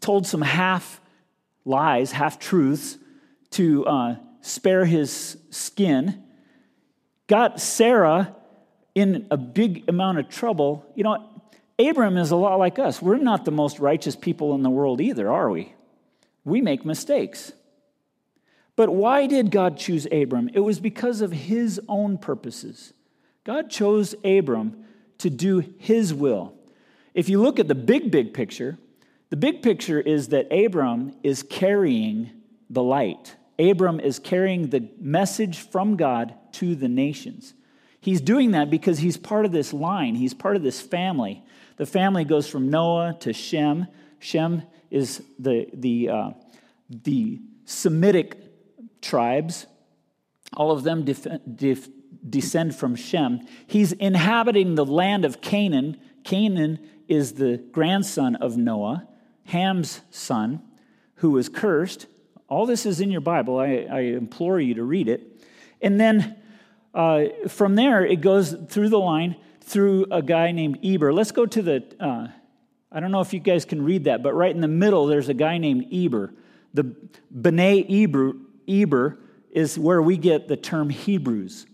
told 0.00 0.26
some 0.26 0.42
half 0.42 1.00
lies, 1.64 2.10
half 2.10 2.40
truths 2.40 2.98
to 3.50 3.86
uh, 3.86 4.16
spare 4.40 4.84
his 4.84 5.36
skin. 5.50 6.20
Got 7.28 7.60
Sarah 7.60 8.34
in 8.96 9.28
a 9.30 9.36
big 9.36 9.88
amount 9.88 10.18
of 10.18 10.28
trouble. 10.28 10.84
You 10.96 11.04
know, 11.04 11.30
Abram 11.78 12.16
is 12.16 12.32
a 12.32 12.36
lot 12.36 12.56
like 12.58 12.80
us. 12.80 13.00
We're 13.00 13.18
not 13.18 13.44
the 13.44 13.52
most 13.52 13.78
righteous 13.78 14.16
people 14.16 14.56
in 14.56 14.64
the 14.64 14.70
world 14.70 15.00
either, 15.00 15.30
are 15.30 15.48
we? 15.48 15.72
We 16.44 16.60
make 16.60 16.84
mistakes. 16.84 17.52
But 18.74 18.90
why 18.90 19.28
did 19.28 19.52
God 19.52 19.76
choose 19.76 20.08
Abram? 20.10 20.50
It 20.54 20.60
was 20.60 20.80
because 20.80 21.20
of 21.20 21.30
his 21.30 21.80
own 21.88 22.18
purposes. 22.18 22.92
God 23.44 23.70
chose 23.70 24.16
Abram 24.24 24.86
to 25.18 25.30
do 25.30 25.60
his 25.78 26.12
will. 26.12 26.56
If 27.14 27.28
you 27.28 27.40
look 27.40 27.58
at 27.58 27.68
the 27.68 27.74
big, 27.74 28.10
big 28.10 28.34
picture, 28.34 28.78
the 29.30 29.36
big 29.36 29.62
picture 29.62 30.00
is 30.00 30.28
that 30.28 30.52
Abram 30.52 31.14
is 31.22 31.42
carrying 31.42 32.30
the 32.68 32.82
light. 32.82 33.36
Abram 33.58 34.00
is 34.00 34.18
carrying 34.18 34.70
the 34.70 34.88
message 34.98 35.58
from 35.58 35.96
God 35.96 36.34
to 36.52 36.74
the 36.74 36.88
nations. 36.88 37.54
He's 38.00 38.20
doing 38.20 38.52
that 38.52 38.70
because 38.70 38.98
he's 38.98 39.16
part 39.16 39.44
of 39.44 39.52
this 39.52 39.72
line, 39.72 40.14
he's 40.14 40.34
part 40.34 40.56
of 40.56 40.62
this 40.62 40.80
family. 40.80 41.44
The 41.76 41.86
family 41.86 42.24
goes 42.24 42.48
from 42.48 42.70
Noah 42.70 43.16
to 43.20 43.32
Shem. 43.32 43.86
Shem 44.18 44.62
is 44.90 45.22
the, 45.38 45.66
the, 45.72 46.08
uh, 46.08 46.30
the 46.88 47.40
Semitic 47.64 48.36
tribes. 49.00 49.66
All 50.56 50.72
of 50.72 50.82
them 50.82 51.04
def- 51.04 51.26
def- 51.54 51.88
descend 52.28 52.74
from 52.74 52.96
Shem. 52.96 53.46
He's 53.66 53.92
inhabiting 53.92 54.74
the 54.74 54.84
land 54.84 55.24
of 55.24 55.40
Canaan. 55.40 55.98
Canaan 56.24 56.80
is 57.10 57.32
the 57.32 57.58
grandson 57.72 58.36
of 58.36 58.56
Noah, 58.56 59.06
Ham's 59.46 60.00
son, 60.10 60.62
who 61.16 61.32
was 61.32 61.48
cursed. 61.48 62.06
All 62.48 62.66
this 62.66 62.86
is 62.86 63.00
in 63.00 63.10
your 63.10 63.20
Bible. 63.20 63.58
I, 63.58 63.86
I 63.90 64.00
implore 64.00 64.60
you 64.60 64.74
to 64.74 64.84
read 64.84 65.08
it. 65.08 65.44
And 65.82 66.00
then 66.00 66.36
uh, 66.94 67.24
from 67.48 67.74
there, 67.74 68.06
it 68.06 68.20
goes 68.20 68.54
through 68.68 68.90
the 68.90 68.98
line 68.98 69.36
through 69.60 70.06
a 70.10 70.22
guy 70.22 70.52
named 70.52 70.78
Eber. 70.84 71.12
Let's 71.12 71.32
go 71.32 71.46
to 71.46 71.62
the, 71.62 71.84
uh, 71.98 72.28
I 72.92 73.00
don't 73.00 73.10
know 73.10 73.20
if 73.20 73.32
you 73.32 73.40
guys 73.40 73.64
can 73.64 73.84
read 73.84 74.04
that, 74.04 74.22
but 74.22 74.32
right 74.32 74.54
in 74.54 74.60
the 74.60 74.68
middle, 74.68 75.06
there's 75.06 75.28
a 75.28 75.34
guy 75.34 75.58
named 75.58 75.92
Eber. 75.92 76.32
The 76.74 76.94
B'nai 77.34 78.04
Eber, 78.04 78.34
Eber 78.68 79.18
is 79.50 79.76
where 79.76 80.00
we 80.00 80.16
get 80.16 80.46
the 80.46 80.56
term 80.56 80.90
Hebrews. 80.90 81.66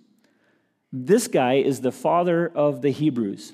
This 0.92 1.28
guy 1.28 1.54
is 1.54 1.82
the 1.82 1.92
father 1.92 2.50
of 2.54 2.80
the 2.80 2.90
Hebrews. 2.90 3.52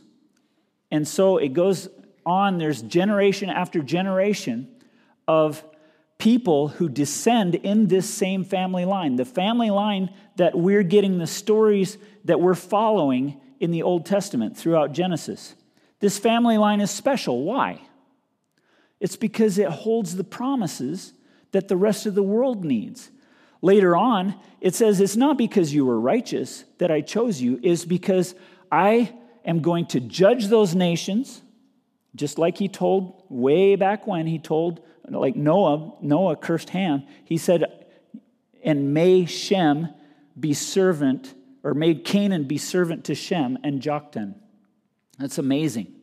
And 0.93 1.09
so 1.09 1.39
it 1.39 1.55
goes 1.55 1.89
on, 2.27 2.59
there's 2.59 2.83
generation 2.83 3.49
after 3.49 3.81
generation 3.81 4.69
of 5.27 5.65
people 6.19 6.69
who 6.69 6.89
descend 6.89 7.55
in 7.55 7.89
this 7.89 8.09
same 8.09 8.45
family 8.45 8.85
line. 8.85 9.17
The 9.17 9.25
family 9.25 9.71
line 9.71 10.11
that 10.37 10.57
we're 10.57 10.83
getting 10.83 11.19
the 11.19 11.27
stories 11.27 11.97
that 12.27 12.41
we're 12.41 12.55
following 12.55 13.41
in 13.59 13.71
the 13.71 13.83
Old 13.83 14.05
Testament 14.05 14.57
throughout 14.57 14.93
Genesis. 14.93 15.55
This 15.99 16.19
family 16.19 16.59
line 16.59 16.83
is 16.83 16.91
special. 16.91 17.43
Why? 17.43 17.81
It's 19.01 19.17
because 19.17 19.57
it 19.57 19.69
holds 19.69 20.15
the 20.15 20.25
promises 20.25 21.15
that 21.53 21.69
the 21.69 21.77
rest 21.77 22.05
of 22.05 22.15
the 22.15 22.23
world 22.23 22.67
needs. 22.67 23.11
Later 23.63 23.97
on, 23.97 24.39
it 24.61 24.75
says, 24.75 25.01
It's 25.01 25.17
not 25.17 25.39
because 25.39 25.73
you 25.73 25.87
were 25.87 25.99
righteous 25.99 26.65
that 26.79 26.91
I 26.91 27.01
chose 27.01 27.41
you, 27.41 27.59
it's 27.63 27.87
because 27.87 28.35
I 28.71 29.15
am 29.45 29.61
going 29.61 29.87
to 29.87 30.01
judge 30.01 30.49
those 30.49 30.75
nations, 30.75 31.43
just 32.15 32.39
like 32.39 32.59
he 32.59 32.69
told 32.69 33.25
way 33.29 33.77
back 33.77 34.07
when 34.07 34.27
he 34.27 34.39
told, 34.39 34.81
like 35.09 35.37
Noah, 35.37 35.95
Noah 36.01 36.37
cursed 36.37 36.71
Ham. 36.71 37.05
He 37.25 37.37
said, 37.37 37.87
And 38.63 38.95
may 38.95 39.25
Shem 39.27 39.89
be 40.39 40.55
servant 40.55 41.35
or 41.63 41.75
made 41.75 42.05
Canaan 42.05 42.45
be 42.45 42.59
servant 42.59 43.05
to 43.05 43.15
Shem 43.15 43.59
and 43.63 43.81
Joktan. 43.81 44.35
That's 45.19 45.39
amazing. 45.39 45.95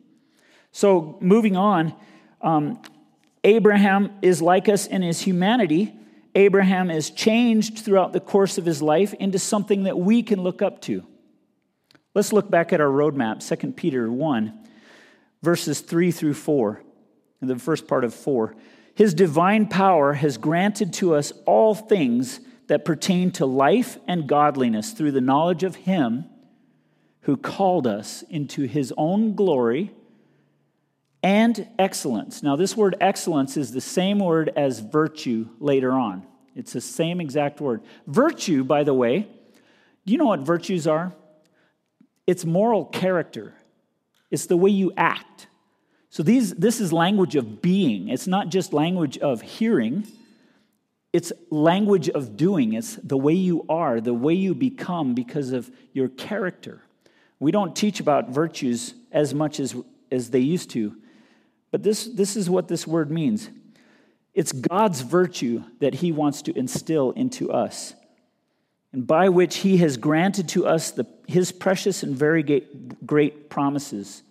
So, 0.72 1.18
moving 1.20 1.56
on, 1.56 1.94
um, 2.40 2.80
Abraham 3.44 4.12
is 4.22 4.40
like 4.40 4.68
us 4.68 4.86
in 4.86 5.02
his 5.02 5.20
humanity. 5.20 5.94
Abraham 6.34 6.90
is 6.90 7.10
changed 7.10 7.78
throughout 7.78 8.12
the 8.12 8.20
course 8.20 8.56
of 8.56 8.64
his 8.64 8.80
life 8.80 9.14
into 9.14 9.38
something 9.38 9.84
that 9.84 9.98
we 9.98 10.22
can 10.22 10.42
look 10.42 10.62
up 10.62 10.80
to. 10.82 11.04
Let's 12.14 12.32
look 12.32 12.50
back 12.50 12.72
at 12.72 12.80
our 12.80 12.88
roadmap, 12.88 13.46
2 13.46 13.72
Peter 13.72 14.10
1, 14.10 14.68
verses 15.42 15.80
3 15.80 16.10
through 16.10 16.34
4, 16.34 16.82
in 17.40 17.48
the 17.48 17.56
first 17.56 17.86
part 17.86 18.02
of 18.02 18.12
4. 18.12 18.56
His 18.94 19.14
divine 19.14 19.68
power 19.68 20.14
has 20.14 20.36
granted 20.36 20.92
to 20.94 21.14
us 21.14 21.32
all 21.46 21.74
things 21.74 22.40
that 22.66 22.84
pertain 22.84 23.30
to 23.32 23.46
life 23.46 23.96
and 24.08 24.28
godliness 24.28 24.90
through 24.90 25.12
the 25.12 25.20
knowledge 25.20 25.62
of 25.62 25.76
Him 25.76 26.24
who 27.22 27.36
called 27.36 27.86
us 27.86 28.22
into 28.28 28.64
His 28.64 28.92
own 28.96 29.36
glory 29.36 29.92
and 31.22 31.68
excellence. 31.78 32.42
Now, 32.42 32.56
this 32.56 32.76
word 32.76 32.96
excellence 33.00 33.56
is 33.56 33.70
the 33.70 33.80
same 33.80 34.18
word 34.18 34.50
as 34.56 34.80
virtue 34.80 35.48
later 35.60 35.92
on. 35.92 36.26
It's 36.56 36.72
the 36.72 36.80
same 36.80 37.20
exact 37.20 37.60
word. 37.60 37.82
Virtue, 38.08 38.64
by 38.64 38.82
the 38.82 38.94
way, 38.94 39.28
do 40.06 40.12
you 40.12 40.18
know 40.18 40.26
what 40.26 40.40
virtues 40.40 40.88
are? 40.88 41.12
It's 42.26 42.44
moral 42.44 42.84
character, 42.84 43.54
it's 44.30 44.46
the 44.46 44.56
way 44.56 44.70
you 44.70 44.92
act. 44.96 45.48
So, 46.12 46.24
these, 46.24 46.54
this 46.54 46.80
is 46.80 46.92
language 46.92 47.36
of 47.36 47.62
being, 47.62 48.08
it's 48.08 48.26
not 48.26 48.48
just 48.48 48.72
language 48.72 49.18
of 49.18 49.42
hearing. 49.42 50.06
It's 51.12 51.32
language 51.50 52.08
of 52.08 52.36
doing. 52.36 52.74
It's 52.74 52.94
the 52.94 53.16
way 53.16 53.32
you 53.32 53.66
are, 53.68 54.00
the 54.00 54.14
way 54.14 54.34
you 54.34 54.54
become 54.54 55.14
because 55.14 55.50
of 55.50 55.68
your 55.92 56.08
character. 56.08 56.82
We 57.40 57.50
don't 57.50 57.74
teach 57.74 57.98
about 57.98 58.30
virtues 58.30 58.94
as 59.10 59.34
much 59.34 59.58
as, 59.58 59.74
as 60.12 60.30
they 60.30 60.38
used 60.38 60.70
to, 60.70 60.94
but 61.70 61.82
this, 61.82 62.06
this 62.06 62.36
is 62.36 62.50
what 62.50 62.68
this 62.68 62.86
word 62.86 63.10
means 63.10 63.50
it's 64.32 64.52
God's 64.52 65.00
virtue 65.00 65.64
that 65.80 65.94
He 65.94 66.12
wants 66.12 66.42
to 66.42 66.56
instill 66.56 67.10
into 67.12 67.50
us, 67.50 67.94
and 68.92 69.06
by 69.06 69.28
which 69.28 69.58
He 69.58 69.78
has 69.78 69.96
granted 69.96 70.48
to 70.50 70.66
us 70.66 70.90
the, 70.90 71.06
His 71.26 71.52
precious 71.52 72.02
and 72.02 72.16
very 72.16 72.42
great, 73.04 73.50
promises. 73.50 74.22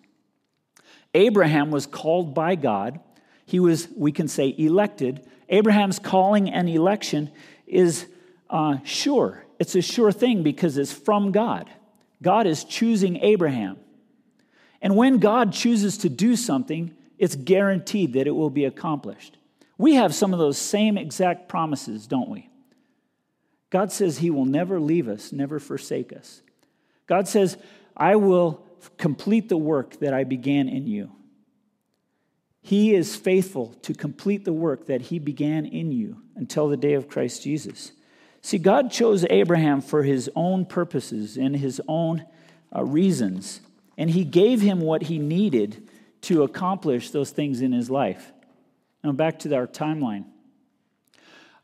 Abraham 1.14 1.72
was 1.72 1.86
called 1.86 2.34
by 2.34 2.56
God. 2.56 3.00
He 3.46 3.60
was, 3.60 3.88
we 3.96 4.12
can 4.12 4.28
say, 4.28 4.54
elected 4.58 5.26
Abraham's 5.50 6.00
calling 6.00 6.50
and 6.50 6.70
election 6.70 7.32
is 7.66 8.06
uh, 8.50 8.78
sure. 8.84 9.44
It's 9.58 9.76
a 9.76 9.82
sure 9.82 10.12
thing 10.12 10.44
because 10.44 10.78
it's 10.78 10.94
from 10.94 11.32
God. 11.32 11.70
God 12.22 12.48
is 12.48 12.64
choosing 12.64 13.18
Abraham. 13.18 13.78
And 14.82 14.96
when 14.96 15.18
God 15.18 15.52
chooses 15.52 15.98
to 16.00 16.10
do 16.10 16.36
something, 16.36 16.96
it's 17.18 17.36
guaranteed 17.36 18.14
that 18.14 18.28
it 18.28 18.32
will 18.32 18.50
be 18.50 18.66
accomplished. 18.66 19.38
We 19.78 19.96
have 19.96 20.14
some 20.14 20.34
of 20.34 20.40
those 20.40 20.58
same 20.58 20.98
exact 20.98 21.50
promises, 21.50 22.08
don't 22.08 22.30
we? 22.30 22.49
God 23.70 23.92
says 23.92 24.20
He 24.20 24.30
will 24.30 24.46
never 24.46 24.80
leave 24.80 25.08
us, 25.08 25.32
never 25.32 25.60
forsake 25.60 26.12
us. 26.14 26.42
God 27.08 27.28
says, 27.28 27.58
I 27.96 28.16
will 28.16 28.66
complete 28.98 29.50
the 29.50 29.58
work 29.58 30.00
that 30.00 30.14
I 30.14 30.24
began 30.24 30.70
in 30.70 30.88
you. 30.88 31.12
He 32.62 32.94
is 32.94 33.16
faithful 33.16 33.74
to 33.82 33.94
complete 33.94 34.46
the 34.46 34.54
work 34.54 34.88
that 34.88 35.02
he 35.02 35.18
began 35.18 35.66
in 35.66 35.92
you 35.92 36.22
until 36.36 36.68
the 36.68 36.78
day 36.78 36.94
of 36.94 37.08
Christ 37.08 37.42
Jesus. 37.42 37.94
See, 38.42 38.58
God 38.58 38.92
chose 38.92 39.26
Abraham 39.30 39.82
for 39.82 40.04
his 40.04 40.30
own 40.36 40.66
purposes 40.66 41.38
and 41.38 41.56
his 41.56 41.82
own 41.88 42.26
uh, 42.76 42.84
reasons. 42.84 43.62
and 43.98 44.10
he 44.10 44.24
gave 44.24 44.62
him 44.62 44.80
what 44.80 45.04
he 45.04 45.18
needed 45.20 45.90
to 46.22 46.44
accomplish 46.44 47.12
those 47.12 47.32
things 47.32 47.62
in 47.62 47.74
his 47.74 47.90
life. 47.90 48.32
Now, 49.04 49.12
back 49.12 49.40
to 49.40 49.56
our 49.56 49.68
timeline. 49.68 50.26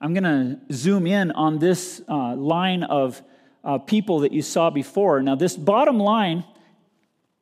I'm 0.06 0.14
going 0.14 0.24
to 0.24 0.60
zoom 0.72 1.08
in 1.08 1.32
on 1.32 1.58
this 1.58 2.00
uh, 2.08 2.36
line 2.36 2.84
of 2.84 3.24
uh, 3.64 3.80
people 3.80 4.20
that 4.20 4.34
you 4.34 4.44
saw 4.44 4.70
before. 4.70 5.20
Now, 5.24 5.34
this 5.34 5.58
bottom 5.58 5.98
line, 5.98 6.46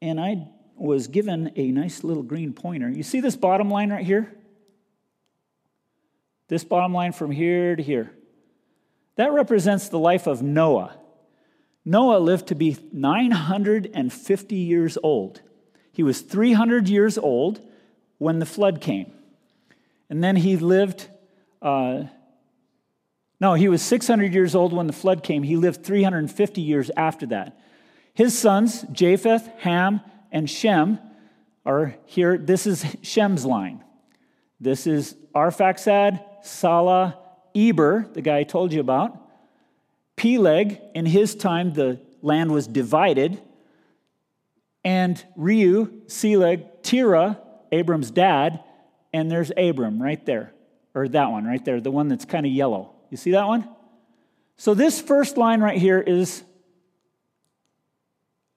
and 0.02 0.18
I 0.18 0.48
was 0.78 1.08
given 1.08 1.52
a 1.58 1.72
nice 1.72 2.06
little 2.06 2.24
green 2.24 2.54
pointer. 2.54 2.90
You 2.90 3.04
see 3.04 3.20
this 3.20 3.36
bottom 3.36 3.70
line 3.70 3.92
right 3.92 4.06
here? 4.06 4.34
This 6.48 6.64
bottom 6.64 6.94
line 6.94 7.12
from 7.12 7.32
here 7.32 7.76
to 7.76 7.84
here. 7.84 8.14
That 9.18 9.34
represents 9.34 9.90
the 9.90 10.00
life 10.00 10.26
of 10.26 10.42
Noah. 10.42 10.96
Noah 11.84 12.20
lived 12.20 12.48
to 12.48 12.56
be 12.56 12.78
950 12.94 14.56
years 14.56 14.98
old. 15.04 15.42
He 15.92 16.02
was 16.02 16.22
300 16.22 16.88
years 16.88 17.18
old 17.18 17.60
when 18.20 18.40
the 18.40 18.46
flood 18.46 18.80
came. 18.80 19.12
And 20.10 20.24
then 20.24 20.38
he 20.38 20.56
lived, 20.56 21.10
uh, 21.62 22.04
no, 23.44 23.56
he 23.56 23.68
was 23.68 23.82
600 23.82 24.34
years 24.34 24.56
old 24.56 24.72
when 24.72 24.88
the 24.88 24.94
flood 24.94 25.22
came. 25.22 25.44
He 25.44 25.58
lived 25.58 25.84
350 25.84 26.62
years 26.62 26.90
after 26.96 27.26
that. 27.26 27.60
His 28.14 28.40
sons, 28.40 28.86
Japheth, 28.94 29.46
Ham, 29.58 30.00
and 30.32 30.50
Shem, 30.50 30.98
are 31.66 31.94
here. 32.06 32.38
This 32.38 32.66
is 32.66 32.86
Shem's 33.02 33.44
line. 33.44 33.84
This 34.62 34.88
is 34.88 35.18
Arphaxad, 35.36 36.24
Salah, 36.42 37.20
Eber, 37.54 38.08
the 38.14 38.22
guy 38.22 38.38
I 38.38 38.44
told 38.44 38.72
you 38.72 38.80
about. 38.80 39.20
Peleg, 40.16 40.80
in 40.96 41.06
his 41.06 41.36
time, 41.36 41.74
the 41.74 42.00
land 42.22 42.50
was 42.50 42.66
divided. 42.66 43.42
And 44.86 45.22
Reu, 45.38 46.06
Seleg, 46.06 46.82
Terah, 46.82 47.42
Abram's 47.74 48.10
dad, 48.10 48.64
and 49.12 49.30
there's 49.30 49.52
Abram 49.58 50.02
right 50.02 50.26
there, 50.26 50.54
or 50.96 51.10
that 51.10 51.30
one 51.30 51.44
right 51.44 51.64
there, 51.66 51.82
the 51.82 51.92
one 51.92 52.08
that's 52.08 52.24
kind 52.24 52.46
of 52.46 52.52
yellow. 52.54 52.93
You 53.14 53.18
see 53.18 53.32
that 53.34 53.46
one? 53.46 53.70
So 54.58 54.74
this 54.74 55.00
first 55.00 55.38
line 55.38 55.62
right 55.62 55.78
here 55.78 56.00
is, 56.00 56.44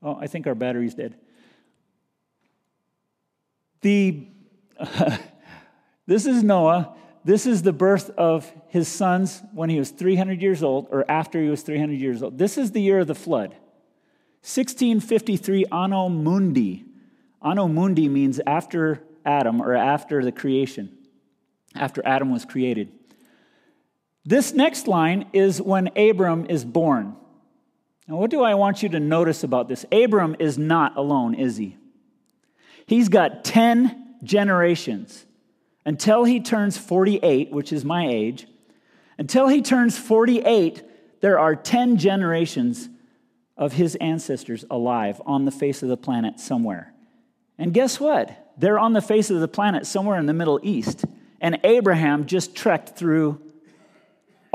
oh, 0.02 0.16
I 0.18 0.28
think 0.28 0.46
our 0.46 0.54
battery's 0.54 0.94
dead. 0.94 1.14
The, 3.82 4.26
this 6.06 6.24
is 6.24 6.42
Noah. 6.42 6.94
This 7.22 7.44
is 7.44 7.60
the 7.60 7.74
birth 7.74 8.08
of 8.16 8.50
his 8.68 8.88
sons 8.88 9.42
when 9.52 9.68
he 9.68 9.78
was 9.78 9.90
300 9.90 10.40
years 10.40 10.62
old, 10.62 10.88
or 10.90 11.04
after 11.06 11.38
he 11.42 11.50
was 11.50 11.60
300 11.60 12.00
years 12.00 12.22
old. 12.22 12.38
This 12.38 12.56
is 12.56 12.72
the 12.72 12.80
year 12.80 13.00
of 13.00 13.08
the 13.08 13.14
flood. 13.14 13.50
1653 14.40 15.66
Anno 15.66 16.08
Mundi. 16.08 16.86
Anno 17.42 17.68
Mundi 17.68 18.08
means 18.08 18.40
after 18.46 19.02
Adam 19.22 19.60
or 19.60 19.74
after 19.74 20.24
the 20.24 20.32
creation, 20.32 20.96
after 21.74 22.00
Adam 22.06 22.32
was 22.32 22.46
created. 22.46 22.95
This 24.26 24.52
next 24.52 24.88
line 24.88 25.28
is 25.32 25.62
when 25.62 25.96
Abram 25.96 26.46
is 26.50 26.64
born. 26.64 27.14
Now, 28.08 28.16
what 28.16 28.30
do 28.30 28.42
I 28.42 28.54
want 28.54 28.82
you 28.82 28.88
to 28.90 29.00
notice 29.00 29.44
about 29.44 29.68
this? 29.68 29.86
Abram 29.92 30.34
is 30.40 30.58
not 30.58 30.96
alone, 30.96 31.34
is 31.34 31.56
he? 31.56 31.76
He's 32.86 33.08
got 33.08 33.44
10 33.44 34.16
generations 34.24 35.24
until 35.84 36.24
he 36.24 36.40
turns 36.40 36.76
48, 36.76 37.52
which 37.52 37.72
is 37.72 37.84
my 37.84 38.08
age, 38.08 38.46
until 39.18 39.48
he 39.48 39.62
turns 39.62 39.96
48, 39.96 40.82
there 41.20 41.38
are 41.38 41.54
10 41.54 41.96
generations 41.96 42.88
of 43.56 43.72
his 43.72 43.94
ancestors 43.96 44.64
alive 44.70 45.22
on 45.24 45.44
the 45.44 45.50
face 45.50 45.82
of 45.82 45.88
the 45.88 45.96
planet 45.96 46.38
somewhere. 46.38 46.92
And 47.56 47.72
guess 47.72 47.98
what? 47.98 48.52
They're 48.58 48.78
on 48.78 48.92
the 48.92 49.00
face 49.00 49.30
of 49.30 49.40
the 49.40 49.48
planet 49.48 49.86
somewhere 49.86 50.18
in 50.18 50.26
the 50.26 50.34
Middle 50.34 50.60
East. 50.62 51.04
And 51.40 51.58
Abraham 51.64 52.26
just 52.26 52.54
trekked 52.54 52.90
through 52.90 53.40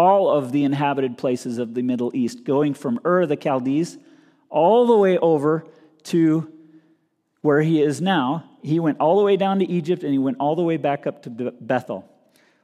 all 0.02 0.32
of 0.32 0.52
the 0.52 0.64
inhabited 0.64 1.16
places 1.16 1.60
of 1.60 1.76
the 1.76 1.84
Middle 1.84 2.10
East, 2.16 2.44
going 2.44 2.74
from 2.74 3.00
Ur 3.06 3.28
the 3.28 3.38
Chaldees 3.40 4.00
all 4.50 4.88
the 4.88 4.98
way 4.98 5.20
over 5.20 5.64
to 6.06 6.52
where 7.42 7.62
he 7.62 7.84
is 7.84 8.02
now, 8.02 8.44
he 8.64 8.80
went 8.80 9.00
all 9.00 9.20
the 9.20 9.24
way 9.24 9.38
down 9.38 9.60
to 9.60 9.70
Egypt 9.70 10.02
and 10.02 10.12
he 10.12 10.18
went 10.18 10.38
all 10.40 10.56
the 10.56 10.64
way 10.64 10.78
back 10.78 11.06
up 11.06 11.22
to 11.24 11.30
Bethel. 11.30 12.10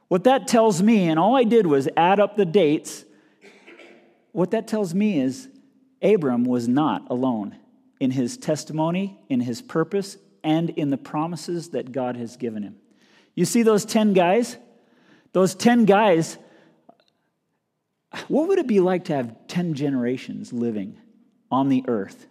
What 0.08 0.24
that 0.24 0.48
tells 0.48 0.82
me, 0.82 1.08
and 1.08 1.16
all 1.16 1.36
I 1.36 1.44
did 1.44 1.64
was 1.64 1.88
add 1.96 2.18
up 2.18 2.36
the 2.36 2.44
dates, 2.44 3.04
what 4.32 4.50
that 4.50 4.66
tells 4.66 4.92
me 4.92 5.20
is 5.20 5.48
Abram 6.02 6.44
was 6.44 6.66
not 6.66 7.08
alone 7.08 7.56
in 8.00 8.10
his 8.10 8.36
testimony, 8.36 9.16
in 9.28 9.40
his 9.40 9.62
purpose, 9.62 10.16
and 10.42 10.70
in 10.70 10.90
the 10.90 10.98
promises 10.98 11.70
that 11.70 11.92
God 11.92 12.16
has 12.16 12.36
given 12.36 12.64
him. 12.64 12.76
You 13.36 13.44
see 13.44 13.62
those 13.62 13.84
10 13.84 14.12
guys? 14.12 14.56
Those 15.32 15.54
10 15.54 15.84
guys, 15.84 16.36
what 18.28 18.48
would 18.48 18.58
it 18.58 18.66
be 18.66 18.80
like 18.80 19.04
to 19.06 19.14
have 19.14 19.48
10 19.48 19.74
generations 19.74 20.52
living 20.52 20.98
on 21.50 21.68
the 21.68 21.84
earth? 21.88 22.26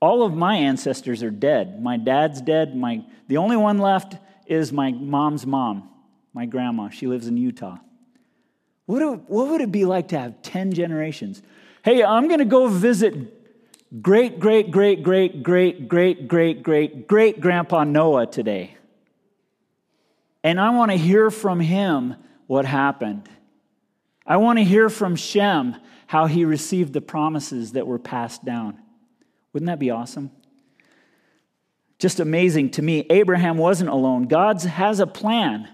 All 0.00 0.22
of 0.22 0.34
my 0.34 0.56
ancestors 0.56 1.22
are 1.22 1.30
dead. 1.30 1.82
My 1.82 1.98
dad's 1.98 2.40
dead. 2.40 2.74
My, 2.74 3.04
the 3.28 3.36
only 3.36 3.56
one 3.56 3.78
left 3.78 4.16
is 4.46 4.72
my 4.72 4.92
mom's 4.92 5.46
mom, 5.46 5.90
my 6.32 6.46
grandma. 6.46 6.88
She 6.88 7.06
lives 7.06 7.26
in 7.26 7.36
Utah. 7.36 7.78
What, 8.86 8.98
do, 9.00 9.22
what 9.28 9.48
would 9.48 9.60
it 9.60 9.70
be 9.70 9.84
like 9.84 10.08
to 10.08 10.18
have 10.18 10.42
10 10.42 10.72
generations? 10.72 11.42
Hey, 11.84 12.02
I'm 12.02 12.26
going 12.28 12.40
to 12.40 12.44
go 12.46 12.66
visit 12.66 13.14
great, 14.02 14.40
great, 14.40 14.70
great, 14.70 15.02
great, 15.02 15.42
great, 15.42 15.88
great, 15.88 16.28
great, 16.28 16.62
great, 16.62 17.06
great 17.06 17.40
grandpa 17.40 17.84
Noah 17.84 18.26
today. 18.26 18.76
And 20.42 20.58
I 20.58 20.70
want 20.70 20.90
to 20.90 20.96
hear 20.96 21.30
from 21.30 21.60
him 21.60 22.16
what 22.46 22.64
happened. 22.64 23.28
I 24.30 24.36
want 24.36 24.60
to 24.60 24.64
hear 24.64 24.88
from 24.88 25.16
Shem 25.16 25.74
how 26.06 26.26
he 26.26 26.44
received 26.44 26.92
the 26.92 27.00
promises 27.00 27.72
that 27.72 27.88
were 27.88 27.98
passed 27.98 28.44
down. 28.44 28.78
Wouldn't 29.52 29.66
that 29.66 29.80
be 29.80 29.90
awesome? 29.90 30.30
Just 31.98 32.20
amazing 32.20 32.70
to 32.72 32.82
me. 32.82 33.04
Abraham 33.10 33.58
wasn't 33.58 33.90
alone. 33.90 34.28
God 34.28 34.62
has 34.62 35.00
a 35.00 35.06
plan 35.08 35.68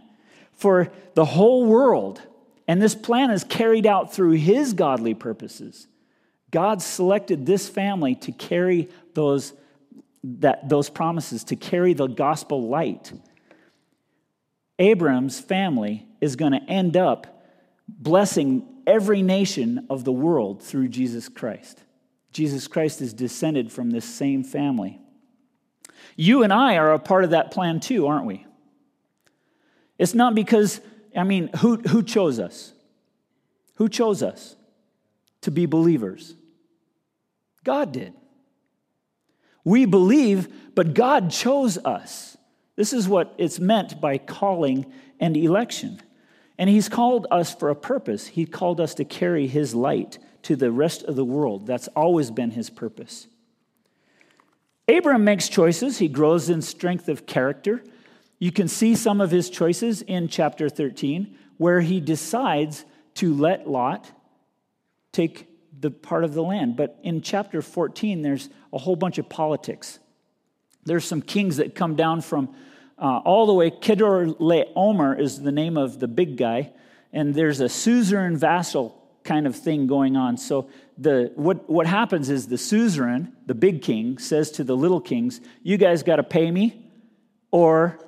for 0.55 0.91
the 1.13 1.27
whole 1.27 1.67
world, 1.67 2.23
and 2.67 2.81
this 2.81 2.95
plan 2.95 3.31
is 3.31 3.45
carried 3.45 3.85
out 3.85 4.15
through 4.15 4.33
his 4.33 4.73
godly 4.73 5.13
purposes. 5.13 5.87
God 6.51 6.81
selected 6.81 7.45
this 7.45 7.69
family 7.69 8.15
to 8.15 8.33
carry 8.33 8.89
those, 9.13 9.53
that, 10.25 10.67
those 10.67 10.89
promises, 10.89 11.45
to 11.45 11.57
carry 11.57 11.93
the 11.93 12.07
gospel 12.07 12.67
light. 12.71 13.13
Abram's 14.79 15.39
family 15.39 16.07
is 16.23 16.37
going 16.37 16.53
to 16.53 16.63
end 16.71 16.97
up 16.97 17.36
blessing 17.89 18.67
every 18.87 19.23
nation 19.23 19.87
of 19.91 20.05
the 20.05 20.13
world 20.13 20.63
through 20.63 20.89
Jesus 20.89 21.29
Christ. 21.29 21.83
Jesus 22.33 22.69
Christ 22.69 23.01
is 23.01 23.13
descended 23.13 23.73
from 23.73 23.91
this 23.91 24.05
same 24.05 24.45
family. 24.45 25.01
You 26.17 26.43
and 26.43 26.53
I 26.53 26.77
are 26.77 26.93
a 26.93 26.99
part 26.99 27.25
of 27.25 27.31
that 27.31 27.51
plan 27.51 27.81
too, 27.81 28.07
aren't 28.07 28.27
we? 28.27 28.47
It's 29.99 30.15
not 30.15 30.35
because, 30.35 30.81
I 31.17 31.25
mean, 31.25 31.49
who, 31.59 31.77
who 31.77 32.03
chose 32.03 32.39
us? 32.39 32.73
Who 33.77 33.89
chose 33.89 34.23
us 34.23 34.57
to 35.43 35.51
be 35.51 35.67
believers? 35.67 36.35
God 37.65 37.93
did. 37.93 38.13
We 39.65 39.85
believe, 39.85 40.49
but 40.75 40.95
God 40.95 41.31
chose 41.31 41.79
us. 41.79 42.37
This 42.77 42.93
is 42.93 43.09
what 43.09 43.35
it's 43.39 43.59
meant 43.59 44.01
by 44.01 44.19
calling 44.19 44.93
and 45.19 45.37
election. 45.37 46.01
And 46.59 46.71
He's 46.71 46.89
called 46.89 47.27
us 47.31 47.55
for 47.55 47.71
a 47.71 47.77
purpose. 47.77 48.27
He 48.27 48.47
called 48.47 48.81
us 48.81 48.95
to 48.95 49.05
carry 49.05 49.47
His 49.47 49.75
light 49.75 50.19
to 50.47 50.55
the 50.55 50.71
rest 50.71 51.03
of 51.03 51.17
the 51.17 51.25
world. 51.25 51.67
That's 51.67 51.89
always 51.89 52.31
been 52.31 52.53
his 52.53 52.71
purpose. 52.71 53.27
Abraham 54.87 55.25
makes 55.25 55.49
choices. 55.49 55.99
He 55.99 56.07
grows 56.07 56.49
in 56.49 56.63
strength 56.63 57.09
of 57.09 57.27
character. 57.27 57.83
You 58.39 58.53
can 58.53 58.69
see 58.69 58.95
some 58.95 59.21
of 59.21 59.33
his 59.33 59.51
choices 59.51 60.03
in 60.03 60.29
chapter 60.29 60.69
13, 60.69 61.37
where 61.57 61.81
he 61.81 61.99
decides 61.99 62.85
to 63.15 63.35
let 63.35 63.69
Lot 63.69 64.09
take 65.11 65.49
the 65.81 65.91
part 65.91 66.23
of 66.23 66.33
the 66.33 66.45
land. 66.45 66.77
But 66.77 66.97
in 67.03 67.23
chapter 67.23 67.61
14, 67.61 68.23
there's 68.23 68.49
a 68.73 68.79
whole 68.79 68.95
bunch 68.95 69.19
of 69.19 69.29
politics. 69.29 69.99
There's 70.85 71.05
some 71.05 71.23
kings 71.23 71.57
that 71.57 71.75
come 71.75 71.97
down 71.97 72.21
from 72.21 72.55
uh, 72.99 73.19
all 73.25 73.47
the 73.47 73.55
way. 73.55 73.71
Kedor 73.71 74.35
Omer 74.75 75.19
is 75.19 75.41
the 75.41 75.53
name 75.53 75.77
of 75.77 76.01
the 76.01 76.09
big 76.09 76.37
guy, 76.37 76.73
and 77.13 77.35
there's 77.35 77.61
a 77.61 77.69
suzerain 77.69 78.37
vassal 78.37 79.03
kind 79.25 79.47
of 79.47 79.57
thing 79.57 79.87
going 79.87 80.17
on. 80.17 80.37
So 80.37 80.69
the 80.97 81.33
what 81.35 81.69
what 81.69 81.87
happens 81.87 82.31
is 82.31 82.47
the 82.47 82.59
suzerain, 82.59 83.33
the 83.47 83.55
big 83.55 83.83
king, 83.83 84.19
says 84.19 84.51
to 84.53 84.65
the 84.65 84.77
little 84.77 85.01
kings, 85.01 85.41
"You 85.63 85.77
guys 85.77 86.03
got 86.03 86.17
to 86.17 86.23
pay 86.23 86.51
me, 86.51 86.91
or 87.51 87.99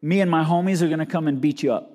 me 0.00 0.20
and 0.20 0.30
my 0.30 0.44
homies 0.44 0.82
are 0.82 0.88
going 0.88 1.00
to 1.00 1.06
come 1.06 1.28
and 1.28 1.40
beat 1.40 1.62
you 1.62 1.72
up." 1.72 1.90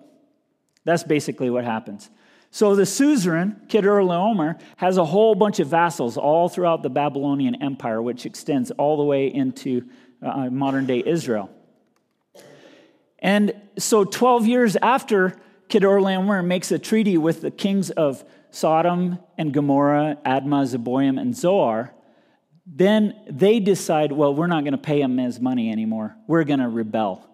That's 0.83 1.03
basically 1.03 1.49
what 1.49 1.63
happens. 1.63 2.09
So 2.51 2.75
the 2.75 2.85
suzerain, 2.85 3.67
Kedorlaomer, 3.67 4.61
has 4.77 4.97
a 4.97 5.03
whole 5.03 5.35
bunch 5.35 5.59
of 5.59 5.67
vassals 5.67 6.15
all 6.15 6.47
throughout 6.47 6.83
the 6.83 6.89
Babylonian 6.89 7.61
Empire, 7.61 8.01
which 8.01 8.25
extends 8.25 8.71
all 8.71 8.95
the 8.95 9.03
way 9.03 9.27
into 9.27 9.83
uh, 10.21 10.49
modern 10.49 10.85
day 10.85 11.03
Israel. 11.05 11.49
And 13.19 13.53
so 13.77 14.03
12 14.03 14.45
years 14.45 14.75
after 14.75 15.35
Kedorlaomer 15.69 16.45
makes 16.45 16.71
a 16.71 16.79
treaty 16.79 17.17
with 17.17 17.41
the 17.41 17.51
kings 17.51 17.89
of 17.91 18.23
Sodom 18.51 19.19
and 19.37 19.53
Gomorrah, 19.53 20.17
Admah, 20.25 20.65
Zeboim, 20.77 21.19
and 21.19 21.35
Zoar, 21.35 21.93
then 22.65 23.15
they 23.29 23.59
decide, 23.59 24.11
well, 24.11 24.33
we're 24.33 24.47
not 24.47 24.63
going 24.63 24.71
to 24.73 24.77
pay 24.77 25.01
him 25.01 25.17
his 25.17 25.39
money 25.39 25.71
anymore. 25.71 26.15
We're 26.27 26.43
going 26.45 26.59
to 26.59 26.69
rebel. 26.69 27.27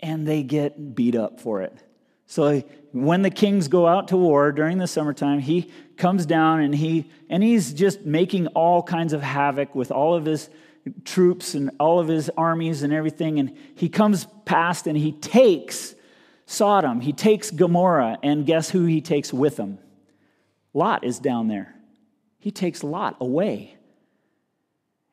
And 0.00 0.26
they 0.26 0.42
get 0.42 0.94
beat 0.94 1.14
up 1.14 1.40
for 1.40 1.62
it. 1.62 1.76
So 2.26 2.62
when 2.92 3.22
the 3.22 3.30
kings 3.30 3.68
go 3.68 3.86
out 3.86 4.08
to 4.08 4.16
war 4.16 4.52
during 4.52 4.78
the 4.78 4.86
summertime, 4.86 5.40
he 5.40 5.70
comes 5.96 6.26
down 6.26 6.60
and 6.60 6.72
he 6.72 7.10
and 7.28 7.42
he's 7.42 7.72
just 7.72 8.02
making 8.02 8.46
all 8.48 8.84
kinds 8.84 9.12
of 9.12 9.20
havoc 9.20 9.74
with 9.74 9.90
all 9.90 10.14
of 10.14 10.24
his 10.24 10.48
troops 11.04 11.54
and 11.54 11.70
all 11.78 12.00
of 12.00 12.08
his 12.08 12.30
armies 12.36 12.82
and 12.82 12.92
everything. 12.92 13.38
And 13.38 13.56
he 13.74 13.88
comes 13.88 14.26
past 14.44 14.86
and 14.86 14.96
he 14.96 15.12
takes 15.12 15.94
Sodom, 16.46 17.00
he 17.00 17.12
takes 17.12 17.52
Gomorrah, 17.52 18.18
and 18.24 18.44
guess 18.44 18.70
who 18.70 18.84
he 18.84 19.00
takes 19.00 19.32
with 19.32 19.56
him? 19.56 19.78
Lot 20.74 21.04
is 21.04 21.20
down 21.20 21.46
there. 21.46 21.76
He 22.40 22.50
takes 22.50 22.82
Lot 22.82 23.16
away. 23.20 23.76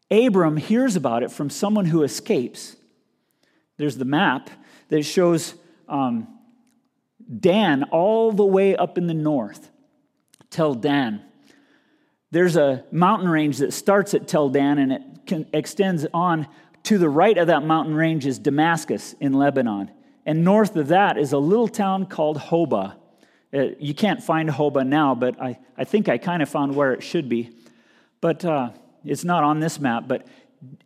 Abram 0.09 0.57
hears 0.57 0.95
about 0.95 1.21
it 1.21 1.31
from 1.31 1.51
someone 1.51 1.85
who 1.85 2.01
escapes. 2.01 2.75
There's 3.77 3.97
the 3.97 4.05
map 4.05 4.49
that 4.89 5.03
shows 5.03 5.53
um, 5.87 6.27
Dan 7.39 7.83
all 7.83 8.31
the 8.31 8.45
way 8.45 8.75
up 8.75 8.97
in 8.97 9.05
the 9.05 9.13
north, 9.13 9.69
Tel 10.49 10.73
Dan. 10.73 11.23
There's 12.31 12.57
a 12.57 12.83
mountain 12.91 13.29
range 13.29 13.59
that 13.59 13.73
starts 13.73 14.13
at 14.13 14.27
Tel 14.27 14.49
Dan 14.49 14.79
and 14.79 14.91
it 14.91 15.01
can, 15.25 15.45
extends 15.53 16.05
on 16.13 16.47
to 16.83 16.97
the 16.97 17.09
right 17.09 17.37
of 17.37 17.47
that 17.47 17.63
mountain 17.63 17.95
range 17.95 18.25
is 18.25 18.39
Damascus 18.39 19.15
in 19.19 19.33
Lebanon. 19.33 19.91
And 20.25 20.43
north 20.43 20.75
of 20.75 20.89
that 20.89 21.17
is 21.17 21.31
a 21.31 21.37
little 21.37 21.67
town 21.67 22.05
called 22.05 22.37
Hobah. 22.37 22.95
Uh, 23.53 23.63
you 23.79 23.93
can't 23.93 24.21
find 24.21 24.49
Hobah 24.49 24.85
now, 24.85 25.15
but 25.15 25.41
I, 25.41 25.57
I 25.77 25.85
think 25.85 26.09
I 26.09 26.17
kind 26.17 26.41
of 26.41 26.49
found 26.49 26.75
where 26.75 26.93
it 26.93 27.01
should 27.01 27.29
be. 27.29 27.49
But 28.19 28.43
uh, 28.43 28.71
it's 29.05 29.23
not 29.23 29.43
on 29.43 29.59
this 29.59 29.79
map. 29.79 30.07
But 30.07 30.27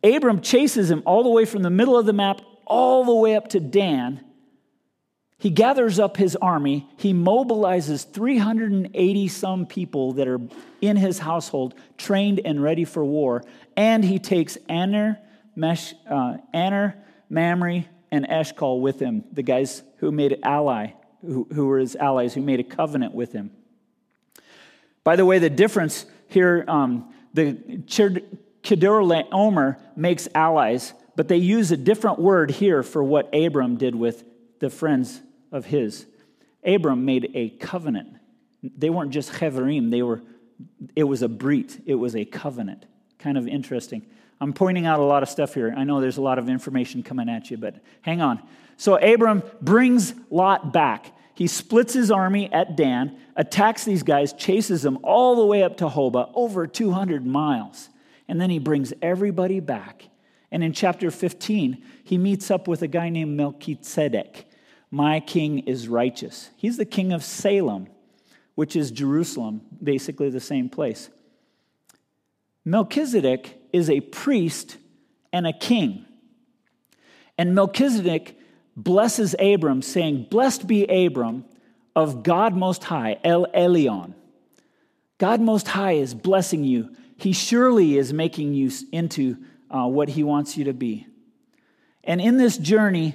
Abram 0.04 0.40
chases 0.42 0.90
him 0.90 1.02
all 1.06 1.22
the 1.24 1.30
way 1.30 1.44
from 1.44 1.62
the 1.62 1.70
middle 1.70 1.98
of 1.98 2.06
the 2.06 2.12
map 2.12 2.40
all 2.66 3.04
the 3.04 3.14
way 3.14 3.34
up 3.34 3.48
to 3.48 3.60
Dan 3.60 4.24
he 5.42 5.50
gathers 5.50 5.98
up 5.98 6.16
his 6.16 6.36
army. 6.36 6.88
He 6.98 7.12
mobilizes 7.12 8.08
380 8.08 9.26
some 9.26 9.66
people 9.66 10.12
that 10.12 10.28
are 10.28 10.38
in 10.80 10.96
his 10.96 11.18
household, 11.18 11.74
trained 11.98 12.40
and 12.44 12.62
ready 12.62 12.84
for 12.84 13.04
war. 13.04 13.42
And 13.76 14.04
he 14.04 14.20
takes 14.20 14.56
Aner, 14.68 15.18
Mesh, 15.56 15.94
uh, 16.08 16.36
Aner 16.54 16.94
Mamre, 17.28 17.86
and 18.12 18.24
Eshcol 18.30 18.80
with 18.80 19.00
him, 19.00 19.24
the 19.32 19.42
guys 19.42 19.82
who 19.96 20.12
made 20.12 20.30
an 20.30 20.44
ally, 20.44 20.92
who, 21.22 21.48
who 21.52 21.66
were 21.66 21.80
his 21.80 21.96
allies, 21.96 22.34
who 22.34 22.40
made 22.40 22.60
a 22.60 22.62
covenant 22.62 23.12
with 23.12 23.32
him. 23.32 23.50
By 25.02 25.16
the 25.16 25.26
way, 25.26 25.40
the 25.40 25.50
difference 25.50 26.06
here, 26.28 26.64
um, 26.68 27.12
the 27.34 27.54
Kedorlaomer 28.62 29.80
makes 29.96 30.28
allies, 30.36 30.94
but 31.16 31.26
they 31.26 31.38
use 31.38 31.72
a 31.72 31.76
different 31.76 32.20
word 32.20 32.52
here 32.52 32.84
for 32.84 33.02
what 33.02 33.34
Abram 33.34 33.76
did 33.76 33.96
with 33.96 34.22
the 34.60 34.70
friends 34.70 35.20
of 35.52 35.66
his. 35.66 36.06
Abram 36.64 37.04
made 37.04 37.30
a 37.34 37.50
covenant. 37.50 38.16
They 38.62 38.90
weren't 38.90 39.10
just 39.10 39.32
cheverim, 39.32 39.90
they 39.90 40.02
were, 40.02 40.22
it 40.96 41.04
was 41.04 41.22
a 41.22 41.28
brit, 41.28 41.80
it 41.86 41.94
was 41.94 42.16
a 42.16 42.24
covenant. 42.24 42.86
Kind 43.18 43.38
of 43.38 43.46
interesting. 43.46 44.04
I'm 44.40 44.52
pointing 44.52 44.86
out 44.86 44.98
a 44.98 45.04
lot 45.04 45.22
of 45.22 45.28
stuff 45.28 45.54
here. 45.54 45.72
I 45.76 45.84
know 45.84 46.00
there's 46.00 46.16
a 46.16 46.22
lot 46.22 46.38
of 46.38 46.48
information 46.48 47.04
coming 47.04 47.28
at 47.28 47.50
you, 47.50 47.56
but 47.56 47.76
hang 48.00 48.20
on. 48.20 48.42
So 48.76 48.96
Abram 48.96 49.44
brings 49.60 50.14
Lot 50.30 50.72
back. 50.72 51.12
He 51.34 51.46
splits 51.46 51.94
his 51.94 52.10
army 52.10 52.52
at 52.52 52.76
Dan, 52.76 53.16
attacks 53.36 53.84
these 53.84 54.02
guys, 54.02 54.32
chases 54.32 54.82
them 54.82 54.98
all 55.02 55.36
the 55.36 55.46
way 55.46 55.62
up 55.62 55.76
to 55.78 55.88
Hobah, 55.88 56.30
over 56.34 56.66
200 56.66 57.24
miles. 57.24 57.88
And 58.28 58.40
then 58.40 58.50
he 58.50 58.58
brings 58.58 58.92
everybody 59.00 59.60
back. 59.60 60.08
And 60.50 60.62
in 60.62 60.72
chapter 60.72 61.10
15, 61.10 61.82
he 62.04 62.18
meets 62.18 62.50
up 62.50 62.68
with 62.68 62.82
a 62.82 62.88
guy 62.88 63.08
named 63.08 63.36
Melchizedek. 63.36 64.46
My 64.94 65.20
king 65.20 65.60
is 65.60 65.88
righteous. 65.88 66.50
He's 66.54 66.76
the 66.76 66.84
king 66.84 67.14
of 67.14 67.24
Salem, 67.24 67.88
which 68.54 68.76
is 68.76 68.90
Jerusalem, 68.90 69.62
basically 69.82 70.28
the 70.28 70.38
same 70.38 70.68
place. 70.68 71.08
Melchizedek 72.66 73.58
is 73.72 73.88
a 73.88 74.00
priest 74.00 74.76
and 75.32 75.46
a 75.46 75.52
king. 75.54 76.04
And 77.38 77.54
Melchizedek 77.54 78.38
blesses 78.76 79.34
Abram, 79.40 79.80
saying, 79.80 80.26
Blessed 80.30 80.66
be 80.66 80.84
Abram 80.84 81.46
of 81.96 82.22
God 82.22 82.54
Most 82.54 82.84
High, 82.84 83.18
El 83.24 83.46
Elyon. 83.46 84.12
God 85.16 85.40
Most 85.40 85.68
High 85.68 85.92
is 85.92 86.12
blessing 86.12 86.64
you. 86.64 86.94
He 87.16 87.32
surely 87.32 87.96
is 87.96 88.12
making 88.12 88.52
you 88.52 88.70
into 88.92 89.38
uh, 89.70 89.86
what 89.86 90.10
He 90.10 90.22
wants 90.22 90.58
you 90.58 90.64
to 90.64 90.74
be. 90.74 91.06
And 92.04 92.20
in 92.20 92.36
this 92.36 92.58
journey, 92.58 93.14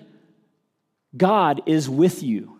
God 1.15 1.61
is 1.65 1.89
with 1.89 2.21
you. 2.21 2.57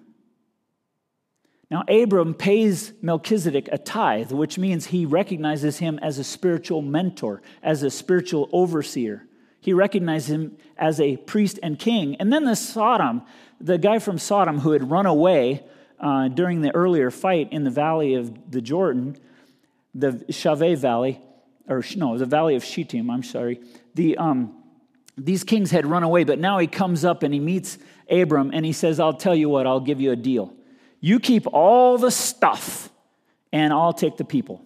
Now, 1.69 1.83
Abram 1.89 2.33
pays 2.33 2.93
Melchizedek 3.01 3.67
a 3.71 3.77
tithe, 3.77 4.31
which 4.31 4.57
means 4.57 4.85
he 4.85 5.05
recognizes 5.05 5.79
him 5.79 5.99
as 6.01 6.17
a 6.17 6.23
spiritual 6.23 6.81
mentor, 6.81 7.41
as 7.61 7.83
a 7.83 7.89
spiritual 7.89 8.49
overseer. 8.53 9.27
He 9.59 9.73
recognizes 9.73 10.29
him 10.29 10.57
as 10.77 11.01
a 11.01 11.17
priest 11.17 11.59
and 11.61 11.77
king. 11.77 12.15
And 12.17 12.31
then 12.31 12.45
the 12.45 12.55
Sodom, 12.55 13.23
the 13.59 13.77
guy 13.77 13.99
from 13.99 14.17
Sodom 14.17 14.59
who 14.59 14.71
had 14.71 14.89
run 14.89 15.05
away 15.05 15.65
uh, 15.99 16.29
during 16.29 16.61
the 16.61 16.73
earlier 16.73 17.11
fight 17.11 17.51
in 17.51 17.65
the 17.65 17.69
valley 17.69 18.13
of 18.13 18.51
the 18.51 18.61
Jordan, 18.61 19.17
the 19.93 20.11
Shaveh 20.29 20.77
Valley, 20.77 21.19
or 21.67 21.83
no, 21.97 22.17
the 22.17 22.25
valley 22.25 22.55
of 22.55 22.63
Shittim, 22.63 23.09
I'm 23.09 23.23
sorry. 23.23 23.59
The, 23.95 24.17
um, 24.17 24.55
these 25.17 25.43
kings 25.43 25.71
had 25.71 25.85
run 25.85 26.03
away, 26.03 26.23
but 26.23 26.39
now 26.39 26.59
he 26.59 26.67
comes 26.67 27.03
up 27.03 27.23
and 27.23 27.33
he 27.33 27.39
meets 27.39 27.77
Abram 28.09 28.51
and 28.53 28.65
he 28.65 28.73
says, 28.73 28.99
I'll 28.99 29.13
tell 29.13 29.35
you 29.35 29.49
what, 29.49 29.67
I'll 29.67 29.79
give 29.79 30.01
you 30.01 30.11
a 30.11 30.15
deal. 30.15 30.53
You 30.99 31.19
keep 31.19 31.45
all 31.47 31.97
the 31.97 32.11
stuff 32.11 32.89
and 33.51 33.71
I'll 33.71 33.93
take 33.93 34.17
the 34.17 34.25
people. 34.25 34.63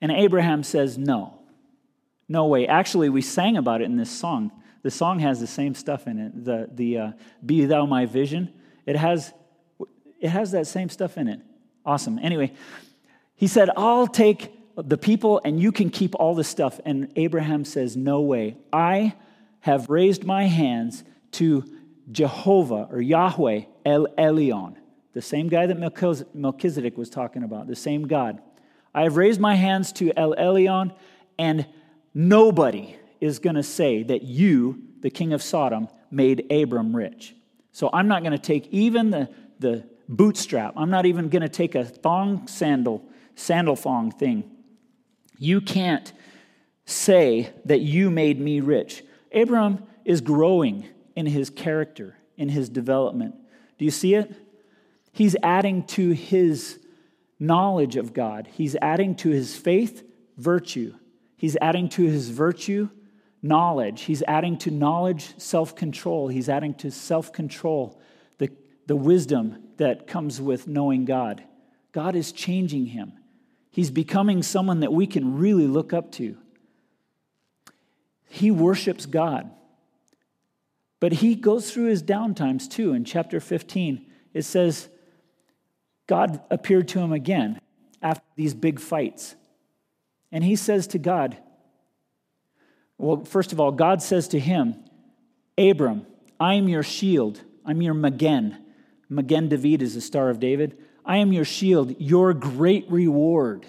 And 0.00 0.12
Abraham 0.12 0.62
says, 0.62 0.98
No, 0.98 1.40
no 2.28 2.46
way. 2.46 2.66
Actually, 2.66 3.08
we 3.08 3.22
sang 3.22 3.56
about 3.56 3.80
it 3.80 3.84
in 3.84 3.96
this 3.96 4.10
song. 4.10 4.52
The 4.82 4.90
song 4.90 5.18
has 5.20 5.40
the 5.40 5.46
same 5.46 5.74
stuff 5.74 6.06
in 6.06 6.18
it. 6.18 6.44
The, 6.44 6.68
the 6.72 6.98
uh, 6.98 7.12
Be 7.44 7.64
Thou 7.64 7.86
My 7.86 8.06
Vision. 8.06 8.52
It 8.86 8.96
has, 8.96 9.32
it 10.20 10.28
has 10.28 10.52
that 10.52 10.66
same 10.66 10.88
stuff 10.88 11.18
in 11.18 11.28
it. 11.28 11.40
Awesome. 11.84 12.18
Anyway, 12.18 12.52
he 13.34 13.46
said, 13.46 13.70
I'll 13.76 14.06
take 14.06 14.52
the 14.76 14.98
people 14.98 15.40
and 15.44 15.58
you 15.60 15.72
can 15.72 15.90
keep 15.90 16.14
all 16.14 16.34
the 16.34 16.44
stuff. 16.44 16.80
And 16.84 17.12
Abraham 17.16 17.64
says, 17.64 17.96
No 17.96 18.20
way. 18.20 18.56
I 18.72 19.14
have 19.60 19.88
raised 19.88 20.24
my 20.24 20.44
hands 20.44 21.02
to 21.32 21.64
Jehovah 22.10 22.88
or 22.90 23.00
Yahweh 23.00 23.62
El 23.84 24.06
Elyon, 24.18 24.76
the 25.12 25.22
same 25.22 25.48
guy 25.48 25.66
that 25.66 25.78
Melchizedek 26.34 26.96
was 26.96 27.10
talking 27.10 27.42
about, 27.42 27.66
the 27.66 27.76
same 27.76 28.06
God. 28.06 28.40
I 28.94 29.02
have 29.02 29.16
raised 29.16 29.40
my 29.40 29.54
hands 29.54 29.92
to 29.94 30.12
El 30.18 30.34
Elyon, 30.34 30.94
and 31.38 31.66
nobody 32.14 32.96
is 33.20 33.38
going 33.38 33.56
to 33.56 33.62
say 33.62 34.02
that 34.04 34.22
you, 34.22 34.82
the 35.00 35.10
king 35.10 35.32
of 35.32 35.42
Sodom, 35.42 35.88
made 36.10 36.50
Abram 36.50 36.94
rich. 36.94 37.34
So 37.72 37.90
I'm 37.92 38.08
not 38.08 38.22
going 38.22 38.32
to 38.32 38.38
take 38.38 38.66
even 38.68 39.10
the, 39.10 39.28
the 39.58 39.84
bootstrap. 40.08 40.74
I'm 40.76 40.90
not 40.90 41.06
even 41.06 41.28
going 41.28 41.42
to 41.42 41.48
take 41.48 41.74
a 41.74 41.84
thong 41.84 42.46
sandal, 42.46 43.04
sandal 43.34 43.76
thong 43.76 44.10
thing. 44.10 44.50
You 45.38 45.60
can't 45.60 46.12
say 46.86 47.50
that 47.66 47.80
you 47.80 48.10
made 48.10 48.40
me 48.40 48.60
rich. 48.60 49.04
Abram 49.32 49.84
is 50.04 50.20
growing 50.20 50.88
in 51.18 51.26
his 51.26 51.50
character, 51.50 52.16
in 52.36 52.48
his 52.48 52.68
development. 52.68 53.34
Do 53.76 53.84
you 53.84 53.90
see 53.90 54.14
it? 54.14 54.32
He's 55.10 55.34
adding 55.42 55.82
to 55.88 56.12
his 56.12 56.78
knowledge 57.40 57.96
of 57.96 58.14
God, 58.14 58.48
he's 58.52 58.76
adding 58.80 59.16
to 59.16 59.30
his 59.30 59.56
faith 59.56 60.04
virtue, 60.36 60.94
he's 61.36 61.56
adding 61.60 61.88
to 61.88 62.04
his 62.04 62.30
virtue 62.30 62.88
knowledge, 63.42 64.02
he's 64.02 64.22
adding 64.28 64.58
to 64.58 64.70
knowledge 64.70 65.34
self 65.38 65.74
control, 65.74 66.28
he's 66.28 66.48
adding 66.48 66.74
to 66.74 66.90
self 66.92 67.32
control 67.32 68.00
the, 68.38 68.52
the 68.86 68.94
wisdom 68.94 69.64
that 69.78 70.06
comes 70.06 70.40
with 70.40 70.68
knowing 70.68 71.04
God. 71.04 71.42
God 71.90 72.14
is 72.14 72.30
changing 72.30 72.86
him. 72.86 73.12
He's 73.72 73.90
becoming 73.90 74.44
someone 74.44 74.80
that 74.80 74.92
we 74.92 75.08
can 75.08 75.36
really 75.36 75.66
look 75.66 75.92
up 75.92 76.12
to. 76.12 76.36
He 78.28 78.52
worships 78.52 79.04
God. 79.04 79.50
But 81.00 81.12
he 81.12 81.34
goes 81.34 81.70
through 81.70 81.86
his 81.86 82.02
downtimes 82.02 82.68
too. 82.68 82.92
In 82.92 83.04
chapter 83.04 83.40
15, 83.40 84.04
it 84.34 84.42
says, 84.42 84.88
God 86.06 86.40
appeared 86.50 86.88
to 86.88 87.00
him 87.00 87.12
again 87.12 87.60
after 88.02 88.24
these 88.36 88.54
big 88.54 88.80
fights. 88.80 89.36
And 90.32 90.42
he 90.42 90.56
says 90.56 90.86
to 90.88 90.98
God, 90.98 91.38
well, 92.98 93.24
first 93.24 93.52
of 93.52 93.60
all, 93.60 93.70
God 93.70 94.02
says 94.02 94.28
to 94.28 94.40
him, 94.40 94.74
Abram, 95.56 96.06
I 96.40 96.54
am 96.54 96.68
your 96.68 96.82
shield. 96.82 97.40
I'm 97.64 97.80
your 97.80 97.94
Magen. 97.94 98.56
Magen 99.08 99.48
David 99.48 99.82
is 99.82 99.94
the 99.94 100.00
Star 100.00 100.30
of 100.30 100.40
David. 100.40 100.78
I 101.04 101.18
am 101.18 101.32
your 101.32 101.44
shield, 101.44 101.94
your 102.00 102.34
great 102.34 102.90
reward. 102.90 103.66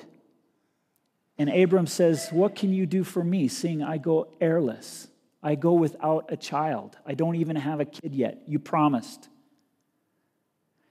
And 1.37 1.49
Abram 1.49 1.87
says, 1.87 2.29
What 2.31 2.55
can 2.55 2.73
you 2.73 2.85
do 2.85 3.03
for 3.03 3.23
me, 3.23 3.47
seeing 3.47 3.83
I 3.83 3.97
go 3.97 4.33
heirless? 4.41 5.08
I 5.41 5.55
go 5.55 5.73
without 5.73 6.25
a 6.29 6.37
child. 6.37 6.97
I 7.05 7.13
don't 7.13 7.35
even 7.35 7.55
have 7.55 7.79
a 7.79 7.85
kid 7.85 8.13
yet. 8.13 8.43
You 8.47 8.59
promised. 8.59 9.29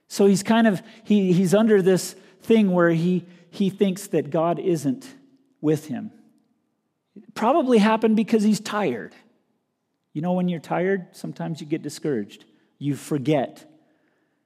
So 0.07 0.25
he's 0.25 0.43
kind 0.43 0.67
of 0.67 0.81
he, 1.03 1.33
he's 1.33 1.53
under 1.53 1.81
this 1.81 2.15
thing 2.41 2.71
where 2.71 2.89
he 2.89 3.25
he 3.51 3.69
thinks 3.69 4.07
that 4.07 4.29
God 4.29 4.59
isn't 4.59 5.07
with 5.61 5.87
him. 5.87 6.11
It 7.15 7.33
probably 7.33 7.77
happened 7.77 8.15
because 8.15 8.43
he's 8.43 8.59
tired. 8.59 9.13
You 10.13 10.21
know, 10.21 10.33
when 10.33 10.49
you're 10.49 10.59
tired, 10.59 11.07
sometimes 11.11 11.61
you 11.61 11.67
get 11.67 11.81
discouraged. 11.81 12.45
You 12.77 12.95
forget. 12.95 13.65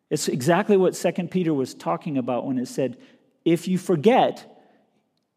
It's 0.10 0.28
exactly 0.28 0.78
what 0.78 0.96
Second 0.96 1.32
Peter 1.32 1.54
was 1.54 1.74
talking 1.74 2.18
about 2.18 2.46
when 2.46 2.58
it 2.58 2.68
said, 2.68 2.98
if 3.46 3.68
you 3.68 3.78
forget, 3.78 4.50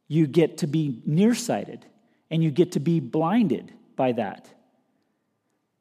you 0.09 0.27
get 0.27 0.59
to 0.59 0.67
be 0.67 1.01
nearsighted 1.05 1.85
and 2.31 2.43
you 2.43 2.51
get 2.51 2.73
to 2.73 2.81
be 2.81 3.01
blinded 3.01 3.73
by 3.97 4.13
that. 4.13 4.49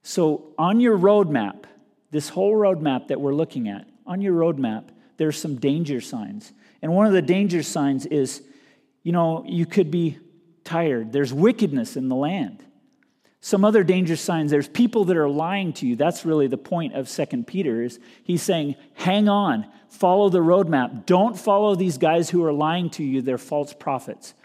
So, 0.08 0.54
on 0.60 0.80
your 0.80 1.00
roadmap, 1.00 1.64
this 2.12 2.30
whole 2.30 2.54
roadmap 2.54 3.08
that 3.08 3.20
we're 3.20 3.34
looking 3.34 3.68
at, 3.68 3.88
on 4.06 4.22
your 4.22 4.36
roadmap, 4.36 4.90
there's 5.18 5.36
some 5.36 5.56
danger 5.56 6.00
signs. 6.00 6.54
And 6.84 6.94
one 6.94 7.08
of 7.08 7.14
the 7.14 7.24
danger 7.24 7.64
signs 7.64 8.06
is, 8.06 8.44
you 9.02 9.12
know, 9.12 9.44
you 9.48 9.66
could 9.66 9.90
be 9.90 10.20
tired. 10.64 11.12
There's 11.12 11.34
wickedness 11.34 11.98
in 11.98 12.08
the 12.08 12.16
land. 12.16 12.64
Some 13.42 13.66
other 13.66 13.84
danger 13.84 14.16
signs, 14.16 14.52
there's 14.52 14.68
people 14.68 15.06
that 15.06 15.18
are 15.18 15.28
lying 15.28 15.74
to 15.74 15.88
you. 15.88 15.96
That's 15.96 16.24
really 16.24 16.46
the 16.46 16.56
point 16.56 16.94
of 16.94 17.10
Second 17.10 17.48
Peter 17.48 17.82
is 17.82 18.00
he's 18.24 18.44
saying, 18.44 18.76
hang 18.94 19.28
on, 19.28 19.66
follow 19.90 20.30
the 20.30 20.38
roadmap. 20.38 21.08
Don't 21.08 21.36
follow 21.36 21.74
these 21.74 21.98
guys 21.98 22.30
who 22.30 22.44
are 22.44 22.54
lying 22.54 22.92
to 22.92 23.04
you. 23.04 23.24
They're 23.24 23.40
false 23.40 23.74
prophets. 23.74 24.36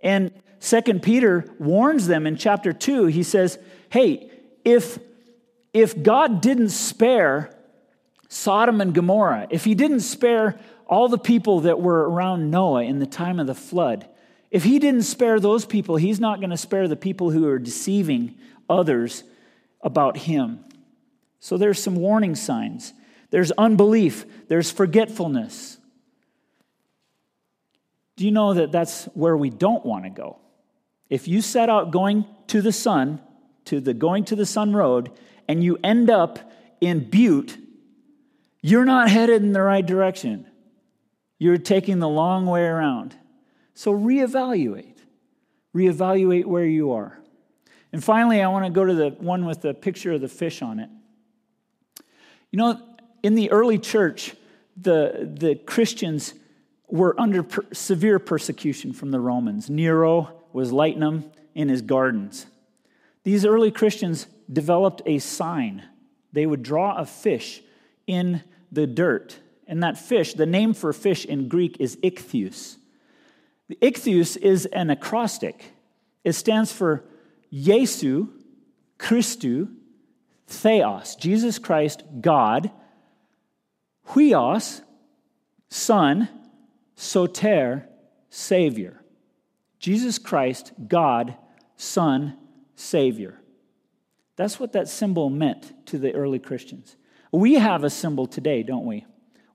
And 0.00 0.32
Second 0.58 1.02
Peter 1.02 1.44
warns 1.58 2.06
them 2.06 2.26
in 2.26 2.36
chapter 2.36 2.72
2. 2.72 3.06
He 3.06 3.24
says, 3.24 3.58
hey, 3.90 4.30
if, 4.66 4.98
if 5.72 6.02
God 6.02 6.42
didn't 6.42 6.70
spare 6.70 7.56
Sodom 8.28 8.80
and 8.80 8.92
Gomorrah, 8.92 9.46
if 9.48 9.64
he 9.64 9.76
didn't 9.76 10.00
spare 10.00 10.58
all 10.88 11.08
the 11.08 11.18
people 11.18 11.60
that 11.60 11.80
were 11.80 12.10
around 12.10 12.50
Noah 12.50 12.82
in 12.82 12.98
the 12.98 13.06
time 13.06 13.38
of 13.38 13.46
the 13.46 13.54
flood, 13.54 14.08
if 14.50 14.64
he 14.64 14.80
didn't 14.80 15.02
spare 15.02 15.38
those 15.38 15.64
people, 15.64 15.96
he's 15.96 16.18
not 16.18 16.40
going 16.40 16.50
to 16.50 16.56
spare 16.56 16.88
the 16.88 16.96
people 16.96 17.30
who 17.30 17.46
are 17.46 17.60
deceiving 17.60 18.34
others 18.68 19.22
about 19.82 20.16
him. 20.16 20.64
So 21.38 21.56
there's 21.56 21.80
some 21.80 21.94
warning 21.94 22.34
signs. 22.34 22.92
There's 23.30 23.52
unbelief, 23.52 24.26
there's 24.48 24.72
forgetfulness. 24.72 25.78
Do 28.16 28.24
you 28.24 28.32
know 28.32 28.54
that 28.54 28.72
that's 28.72 29.04
where 29.14 29.36
we 29.36 29.50
don't 29.50 29.86
want 29.86 30.04
to 30.04 30.10
go? 30.10 30.38
If 31.08 31.28
you 31.28 31.40
set 31.40 31.68
out 31.68 31.92
going 31.92 32.24
to 32.48 32.60
the 32.60 32.72
sun, 32.72 33.20
to 33.66 33.80
the 33.80 33.94
going 33.94 34.24
to 34.24 34.36
the 34.36 34.46
sun 34.46 34.74
road, 34.74 35.10
and 35.48 35.62
you 35.62 35.78
end 35.84 36.10
up 36.10 36.38
in 36.80 37.08
Butte, 37.08 37.58
you're 38.62 38.84
not 38.84 39.10
headed 39.10 39.42
in 39.42 39.52
the 39.52 39.62
right 39.62 39.84
direction. 39.84 40.46
You're 41.38 41.58
taking 41.58 41.98
the 41.98 42.08
long 42.08 42.46
way 42.46 42.62
around. 42.62 43.14
So 43.74 43.92
reevaluate. 43.92 44.96
Reevaluate 45.74 46.46
where 46.46 46.64
you 46.64 46.92
are. 46.92 47.18
And 47.92 48.02
finally, 48.02 48.42
I 48.42 48.48
want 48.48 48.64
to 48.64 48.70
go 48.70 48.84
to 48.84 48.94
the 48.94 49.10
one 49.10 49.44
with 49.44 49.62
the 49.62 49.74
picture 49.74 50.12
of 50.12 50.20
the 50.20 50.28
fish 50.28 50.62
on 50.62 50.80
it. 50.80 50.90
You 52.50 52.58
know, 52.58 52.80
in 53.22 53.34
the 53.34 53.50
early 53.50 53.78
church, 53.78 54.34
the, 54.76 55.30
the 55.38 55.54
Christians 55.54 56.34
were 56.88 57.18
under 57.20 57.42
per- 57.42 57.66
severe 57.72 58.18
persecution 58.18 58.92
from 58.92 59.10
the 59.10 59.20
Romans. 59.20 59.68
Nero 59.68 60.42
was 60.52 60.72
lighting 60.72 61.00
them 61.00 61.30
in 61.54 61.68
his 61.68 61.82
gardens. 61.82 62.46
These 63.26 63.44
early 63.44 63.72
Christians 63.72 64.28
developed 64.52 65.02
a 65.04 65.18
sign. 65.18 65.82
They 66.32 66.46
would 66.46 66.62
draw 66.62 66.94
a 66.96 67.04
fish 67.04 67.60
in 68.06 68.44
the 68.70 68.86
dirt. 68.86 69.40
And 69.66 69.82
that 69.82 69.98
fish, 69.98 70.34
the 70.34 70.46
name 70.46 70.74
for 70.74 70.92
fish 70.92 71.24
in 71.24 71.48
Greek 71.48 71.76
is 71.80 71.96
ichthus. 72.04 72.76
The 73.66 73.78
ichthus 73.82 74.36
is 74.36 74.66
an 74.66 74.90
acrostic. 74.90 75.72
It 76.22 76.34
stands 76.34 76.70
for 76.70 77.02
Jesu, 77.52 78.28
Christu, 78.96 79.74
Theos, 80.46 81.16
Jesus 81.16 81.58
Christ, 81.58 82.04
God, 82.20 82.70
Huios, 84.10 84.82
Son, 85.68 86.28
Soter, 86.94 87.88
Savior. 88.30 89.02
Jesus 89.80 90.16
Christ, 90.20 90.72
God, 90.86 91.34
Son, 91.76 92.36
Savior. 92.76 93.40
That's 94.36 94.60
what 94.60 94.72
that 94.72 94.88
symbol 94.88 95.30
meant 95.30 95.86
to 95.86 95.98
the 95.98 96.14
early 96.14 96.38
Christians. 96.38 96.96
We 97.32 97.54
have 97.54 97.82
a 97.82 97.90
symbol 97.90 98.26
today, 98.26 98.62
don't 98.62 98.86
we? 98.86 99.04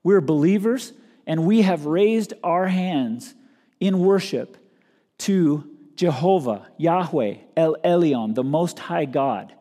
We're 0.02 0.20
believers 0.20 0.92
and 1.26 1.46
we 1.46 1.62
have 1.62 1.86
raised 1.86 2.34
our 2.42 2.66
hands 2.66 3.34
in 3.80 4.00
worship 4.00 4.56
to 5.18 5.68
Jehovah, 5.94 6.66
Yahweh, 6.78 7.36
El 7.56 7.76
Elyon, 7.84 8.34
the 8.34 8.44
Most 8.44 8.78
High 8.78 9.04
God. 9.04 9.54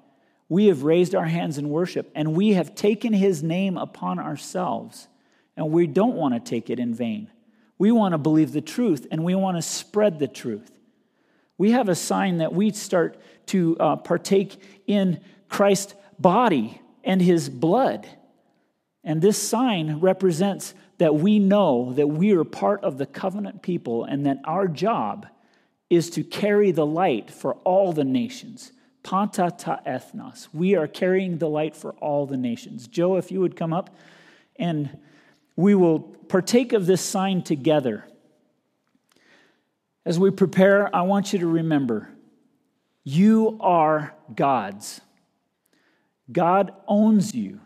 We 0.50 0.68
have 0.68 0.84
raised 0.84 1.14
our 1.16 1.26
hands 1.26 1.58
in 1.58 1.70
worship 1.70 2.12
and 2.16 2.34
we 2.34 2.54
have 2.54 2.76
taken 2.76 3.14
his 3.14 3.44
name 3.44 3.78
upon 3.78 4.20
ourselves, 4.20 5.08
and 5.56 5.72
we 5.72 5.88
don't 5.88 6.16
want 6.16 6.34
to 6.34 6.40
take 6.40 6.70
it 6.70 6.80
in 6.80 6.94
vain. 6.94 7.30
We 7.78 7.92
want 7.92 8.14
to 8.14 8.18
believe 8.18 8.52
the 8.52 8.62
truth 8.62 9.08
and 9.12 9.24
we 9.24 9.36
want 9.36 9.58
to 9.58 9.62
spread 9.62 10.20
the 10.20 10.28
truth. 10.28 10.72
We 11.58 11.72
have 11.72 11.90
a 11.90 11.96
sign 11.96 12.40
that 12.40 12.54
we 12.54 12.72
start 12.72 13.18
to 13.48 13.78
uh, 13.80 13.96
partake 13.98 14.62
in 14.88 15.20
Christ's 15.50 15.96
body 16.20 16.82
and 17.04 17.22
his 17.22 17.50
blood. 17.50 18.08
And 19.04 19.22
this 19.22 19.38
sign 19.38 20.00
represents 20.00 20.74
that 21.00 21.16
we 21.16 21.40
know 21.40 21.94
that 21.94 22.08
we 22.08 22.32
are 22.34 22.44
part 22.44 22.84
of 22.84 22.98
the 22.98 23.08
covenant 23.08 23.64
people 23.64 24.04
and 24.04 24.26
that 24.28 24.40
our 24.44 24.68
job 24.68 25.28
is 25.90 26.12
to 26.12 26.24
carry 26.24 26.72
the 26.72 26.86
light 26.86 27.32
for 27.32 27.56
all 27.64 27.92
the 27.92 28.04
nations. 28.04 28.72
Panta 29.04 29.52
ta 29.58 29.80
ethnos. 29.86 30.48
We 30.54 30.76
are 30.76 30.88
carrying 30.88 31.40
the 31.40 31.50
light 31.50 31.76
for 31.76 31.94
all 31.94 32.28
the 32.28 32.38
nations. 32.38 32.88
Joe, 32.88 33.18
if 33.18 33.32
you 33.32 33.40
would 33.40 33.56
come 33.56 33.74
up 33.74 33.90
and 34.58 34.96
we 35.56 35.74
will 35.74 36.00
partake 36.00 36.72
of 36.72 36.86
this 36.86 37.02
sign 37.02 37.42
together. 37.42 38.06
As 40.06 40.20
we 40.20 40.30
prepare, 40.30 40.96
I 40.96 41.02
want 41.02 41.34
you 41.34 41.40
to 41.40 41.48
remember 41.48 42.10
you 43.04 43.58
are 43.60 44.14
God's. 44.34 45.02
God 46.32 46.74
owns 46.88 47.34
you. 47.36 47.60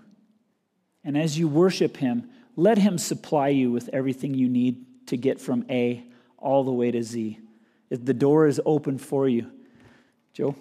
And 1.04 1.18
as 1.18 1.38
you 1.38 1.48
worship 1.48 1.98
Him, 1.98 2.30
let 2.56 2.78
Him 2.78 2.98
supply 2.98 3.50
you 3.50 3.72
with 3.72 3.90
everything 3.94 4.34
you 4.34 4.50
need 4.50 4.86
to 5.08 5.18
get 5.18 5.40
from 5.40 5.66
A 5.70 6.04
all 6.38 6.64
the 6.64 6.72
way 6.72 6.92
to 6.92 7.04
Z. 7.04 7.40
If 7.90 8.04
the 8.04 8.14
door 8.14 8.48
is 8.48 8.60
open 8.66 8.98
for 8.98 9.30
you, 9.30 9.52
Joe. 10.34 10.56